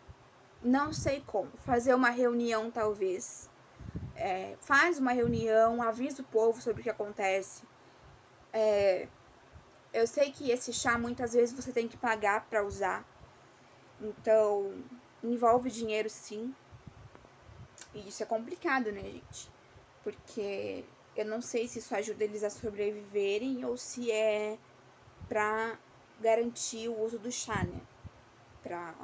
Não 0.62 0.92
sei 0.92 1.22
como. 1.26 1.50
Fazer 1.64 1.94
uma 1.94 2.10
reunião, 2.10 2.70
talvez. 2.70 3.48
É, 4.18 4.56
faz 4.62 4.98
uma 4.98 5.12
reunião, 5.12 5.82
avisa 5.82 6.22
o 6.22 6.24
povo 6.24 6.60
sobre 6.60 6.80
o 6.80 6.82
que 6.82 6.90
acontece. 6.90 7.68
É, 8.52 9.08
eu 9.92 10.06
sei 10.06 10.32
que 10.32 10.50
esse 10.50 10.72
chá 10.72 10.98
muitas 10.98 11.34
vezes 11.34 11.54
você 11.54 11.72
tem 11.72 11.86
que 11.86 11.96
pagar 11.96 12.48
para 12.48 12.64
usar. 12.64 13.04
Então, 14.00 14.72
envolve 15.22 15.70
dinheiro 15.70 16.08
sim. 16.08 16.54
E 17.94 18.08
isso 18.08 18.22
é 18.22 18.26
complicado, 18.26 18.90
né, 18.90 19.02
gente? 19.02 19.50
Porque 20.02 20.84
eu 21.14 21.24
não 21.26 21.40
sei 21.40 21.68
se 21.68 21.78
isso 21.78 21.94
ajuda 21.94 22.24
eles 22.24 22.42
a 22.42 22.50
sobreviverem 22.50 23.64
ou 23.64 23.76
se 23.76 24.10
é 24.10 24.58
pra 25.28 25.78
garantir 26.20 26.88
o 26.88 26.98
uso 27.00 27.18
do 27.18 27.30
chá, 27.30 27.64
né? 27.64 27.80
Pra 28.62 28.94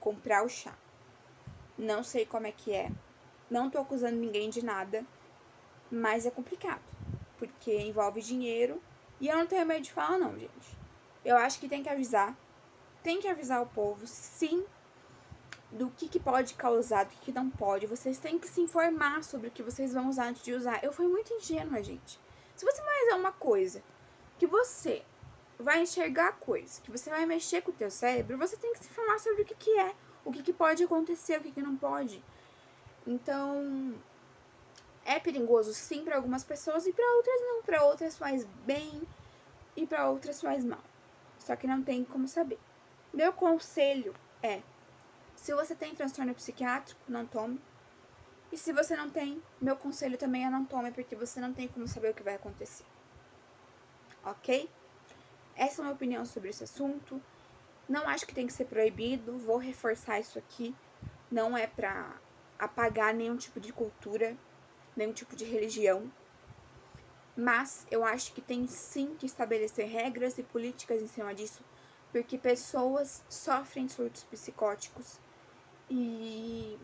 comprar 0.00 0.44
o 0.44 0.48
chá. 0.48 0.76
Não 1.78 2.02
sei 2.02 2.24
como 2.26 2.46
é 2.46 2.52
que 2.52 2.72
é. 2.72 3.05
Não 3.50 3.70
tô 3.70 3.78
acusando 3.78 4.16
ninguém 4.16 4.50
de 4.50 4.64
nada, 4.64 5.04
mas 5.90 6.26
é 6.26 6.30
complicado. 6.30 6.82
Porque 7.38 7.76
envolve 7.78 8.20
dinheiro 8.20 8.82
e 9.20 9.28
eu 9.28 9.36
não 9.36 9.46
tenho 9.46 9.64
medo 9.64 9.82
de 9.82 9.92
falar, 9.92 10.18
não, 10.18 10.38
gente. 10.38 10.76
Eu 11.24 11.36
acho 11.36 11.58
que 11.58 11.68
tem 11.68 11.82
que 11.82 11.88
avisar. 11.88 12.36
Tem 13.02 13.20
que 13.20 13.28
avisar 13.28 13.62
o 13.62 13.66
povo, 13.66 14.06
sim, 14.06 14.64
do 15.70 15.90
que, 15.90 16.08
que 16.08 16.18
pode 16.18 16.54
causar, 16.54 17.04
do 17.04 17.10
que, 17.10 17.26
que 17.26 17.32
não 17.32 17.50
pode. 17.50 17.86
Vocês 17.86 18.18
têm 18.18 18.38
que 18.38 18.48
se 18.48 18.60
informar 18.60 19.22
sobre 19.22 19.48
o 19.48 19.50
que 19.50 19.62
vocês 19.62 19.92
vão 19.92 20.08
usar 20.08 20.28
antes 20.28 20.42
de 20.42 20.52
usar. 20.52 20.82
Eu 20.82 20.92
fui 20.92 21.06
muito 21.06 21.32
ingênua, 21.32 21.82
gente. 21.82 22.20
Se 22.54 22.64
você 22.64 22.82
vai 22.82 23.06
usar 23.06 23.16
uma 23.16 23.32
coisa 23.32 23.82
que 24.38 24.46
você 24.46 25.02
vai 25.58 25.82
enxergar 25.82 26.28
a 26.28 26.32
coisa, 26.32 26.80
que 26.82 26.90
você 26.90 27.10
vai 27.10 27.24
mexer 27.26 27.62
com 27.62 27.70
o 27.70 27.74
teu 27.74 27.90
cérebro, 27.90 28.36
você 28.36 28.56
tem 28.56 28.72
que 28.72 28.80
se 28.80 28.90
informar 28.90 29.18
sobre 29.18 29.42
o 29.42 29.44
que, 29.44 29.54
que 29.54 29.78
é, 29.78 29.94
o 30.24 30.32
que, 30.32 30.42
que 30.42 30.52
pode 30.52 30.84
acontecer, 30.84 31.38
o 31.38 31.42
que, 31.42 31.52
que 31.52 31.62
não 31.62 31.76
pode. 31.76 32.22
Então, 33.06 33.94
é 35.04 35.20
perigoso 35.20 35.72
sim 35.72 36.04
para 36.04 36.16
algumas 36.16 36.42
pessoas 36.42 36.86
e 36.86 36.92
para 36.92 37.16
outras 37.16 37.40
não. 37.40 37.62
Para 37.62 37.84
outras 37.84 38.18
faz 38.18 38.44
bem, 38.64 39.06
e 39.76 39.86
para 39.86 40.08
outras 40.08 40.40
faz 40.40 40.64
mal. 40.64 40.82
Só 41.38 41.54
que 41.54 41.66
não 41.66 41.82
tem 41.82 42.02
como 42.02 42.26
saber. 42.26 42.58
Meu 43.12 43.32
conselho 43.32 44.14
é: 44.42 44.62
se 45.36 45.54
você 45.54 45.74
tem 45.74 45.94
transtorno 45.94 46.34
psiquiátrico, 46.34 47.00
não 47.06 47.26
tome. 47.26 47.60
E 48.50 48.56
se 48.56 48.72
você 48.72 48.96
não 48.96 49.10
tem, 49.10 49.42
meu 49.60 49.76
conselho 49.76 50.16
também 50.16 50.46
é 50.46 50.50
não 50.50 50.64
tome, 50.64 50.90
porque 50.92 51.14
você 51.14 51.40
não 51.40 51.52
tem 51.52 51.68
como 51.68 51.86
saber 51.86 52.10
o 52.10 52.14
que 52.14 52.22
vai 52.22 52.36
acontecer. 52.36 52.86
Ok? 54.24 54.70
Essa 55.54 55.80
é 55.80 55.80
a 55.80 55.84
minha 55.84 55.94
opinião 55.94 56.24
sobre 56.24 56.50
esse 56.50 56.64
assunto. 56.64 57.20
Não 57.88 58.08
acho 58.08 58.26
que 58.26 58.34
tem 58.34 58.46
que 58.46 58.52
ser 58.52 58.64
proibido, 58.64 59.38
vou 59.38 59.58
reforçar 59.58 60.18
isso 60.20 60.38
aqui. 60.38 60.74
Não 61.30 61.56
é 61.56 61.66
pra 61.66 62.16
apagar 62.58 63.14
nenhum 63.14 63.36
tipo 63.36 63.60
de 63.60 63.72
cultura, 63.72 64.36
nenhum 64.96 65.12
tipo 65.12 65.36
de 65.36 65.44
religião. 65.44 66.10
Mas 67.36 67.84
eu 67.90 68.02
acho 68.02 68.32
que 68.34 68.40
tem 68.40 68.66
sim 68.66 69.14
que 69.16 69.26
estabelecer 69.26 69.86
regras 69.86 70.38
e 70.38 70.42
políticas 70.42 71.02
em 71.02 71.08
cima 71.08 71.34
disso, 71.34 71.62
porque 72.10 72.38
pessoas 72.38 73.22
sofrem 73.28 73.88
surtos 73.88 74.24
psicóticos 74.24 75.20
e 75.90 76.78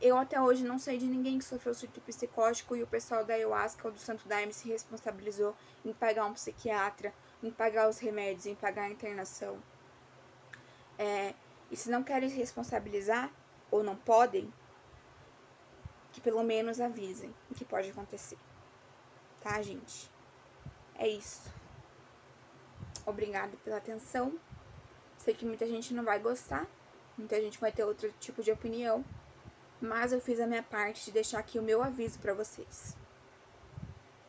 eu 0.00 0.16
até 0.18 0.40
hoje 0.40 0.62
não 0.62 0.78
sei 0.78 0.98
de 0.98 1.06
ninguém 1.06 1.38
que 1.38 1.44
sofreu 1.44 1.74
surto 1.74 2.00
psicótico 2.02 2.76
e 2.76 2.82
o 2.82 2.86
pessoal 2.86 3.24
da 3.24 3.34
ayahuasca 3.34 3.88
ou 3.88 3.94
do 3.94 3.98
Santo 3.98 4.28
Daime 4.28 4.52
se 4.52 4.68
responsabilizou 4.68 5.54
em 5.84 5.92
pagar 5.94 6.26
um 6.26 6.34
psiquiatra, 6.34 7.14
em 7.42 7.50
pagar 7.50 7.88
os 7.88 7.98
remédios, 7.98 8.46
em 8.46 8.54
pagar 8.54 8.84
a 8.84 8.90
internação. 8.90 9.58
É, 10.98 11.34
e 11.70 11.76
se 11.76 11.90
não 11.90 12.02
querem 12.02 12.28
se 12.28 12.36
responsabilizar 12.36 13.32
ou 13.70 13.82
não 13.82 13.96
podem, 13.96 14.52
que 16.16 16.20
pelo 16.22 16.42
menos 16.42 16.80
avisem 16.80 17.30
o 17.50 17.54
que 17.54 17.62
pode 17.62 17.90
acontecer. 17.90 18.38
Tá, 19.42 19.60
gente? 19.60 20.10
É 20.94 21.06
isso. 21.06 21.52
Obrigado 23.04 23.54
pela 23.58 23.76
atenção. 23.76 24.32
Sei 25.18 25.34
que 25.34 25.44
muita 25.44 25.66
gente 25.66 25.92
não 25.92 26.02
vai 26.02 26.18
gostar, 26.18 26.66
muita 27.18 27.38
gente 27.38 27.60
vai 27.60 27.70
ter 27.70 27.84
outro 27.84 28.10
tipo 28.18 28.42
de 28.42 28.50
opinião, 28.50 29.04
mas 29.78 30.10
eu 30.10 30.18
fiz 30.18 30.40
a 30.40 30.46
minha 30.46 30.62
parte 30.62 31.04
de 31.04 31.12
deixar 31.12 31.38
aqui 31.38 31.58
o 31.58 31.62
meu 31.62 31.82
aviso 31.82 32.18
para 32.18 32.32
vocês. 32.32 32.96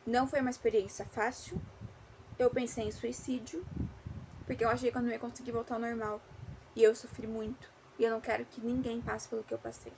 Não 0.06 0.28
foi 0.28 0.42
uma 0.42 0.50
experiência 0.50 1.06
fácil. 1.06 1.58
Eu 2.38 2.50
pensei 2.50 2.84
em 2.84 2.92
suicídio, 2.92 3.66
porque 4.46 4.66
eu 4.66 4.70
achei 4.70 4.92
que 4.92 4.98
eu 4.98 5.02
não 5.02 5.10
ia 5.10 5.20
conseguir 5.20 5.54
voltar 5.54 5.76
ao 5.76 5.82
normal. 5.82 6.22
E 6.76 6.84
eu 6.84 6.94
sofri 6.94 7.28
muito. 7.28 7.72
E 7.98 8.04
eu 8.04 8.12
não 8.12 8.20
quero 8.20 8.44
que 8.44 8.60
ninguém 8.60 9.02
passe 9.02 9.30
pelo 9.30 9.44
que 9.44 9.54
eu 9.54 9.58
passei. 9.58 9.94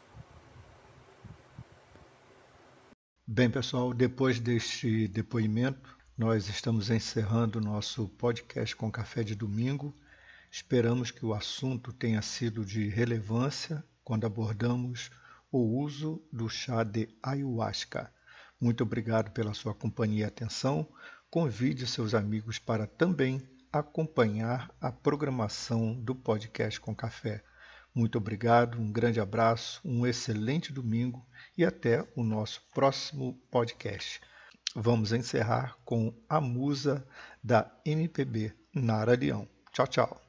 Bem, 3.31 3.47
pessoal, 3.47 3.93
depois 3.93 4.39
deste 4.39 5.07
depoimento, 5.07 5.95
nós 6.17 6.49
estamos 6.49 6.89
encerrando 6.89 7.59
o 7.59 7.61
nosso 7.61 8.07
podcast 8.07 8.75
com 8.75 8.91
café 8.91 9.23
de 9.23 9.35
domingo. 9.35 9.95
Esperamos 10.51 11.11
que 11.11 11.23
o 11.23 11.35
assunto 11.35 11.93
tenha 11.93 12.23
sido 12.23 12.65
de 12.65 12.89
relevância 12.89 13.83
quando 14.03 14.25
abordamos 14.25 15.11
o 15.51 15.59
uso 15.59 16.19
do 16.33 16.49
chá 16.49 16.83
de 16.83 17.07
ayahuasca. 17.21 18.11
Muito 18.59 18.81
obrigado 18.81 19.29
pela 19.29 19.53
sua 19.53 19.75
companhia 19.75 20.23
e 20.23 20.27
atenção. 20.27 20.89
Convide 21.29 21.85
seus 21.85 22.15
amigos 22.15 22.57
para 22.57 22.87
também 22.87 23.47
acompanhar 23.71 24.75
a 24.81 24.91
programação 24.91 25.93
do 25.93 26.15
podcast 26.15 26.79
com 26.79 26.95
café. 26.95 27.43
Muito 27.93 28.17
obrigado, 28.17 28.79
um 28.79 28.91
grande 28.91 29.19
abraço, 29.19 29.81
um 29.83 30.05
excelente 30.05 30.71
domingo 30.71 31.25
e 31.57 31.65
até 31.65 32.07
o 32.15 32.23
nosso 32.23 32.61
próximo 32.73 33.33
podcast. 33.51 34.21
Vamos 34.75 35.11
encerrar 35.11 35.75
com 35.83 36.13
a 36.29 36.39
musa 36.39 37.05
da 37.43 37.71
MPB, 37.85 38.53
Nara 38.73 39.15
Leão. 39.15 39.47
Tchau, 39.71 39.87
tchau. 39.87 40.21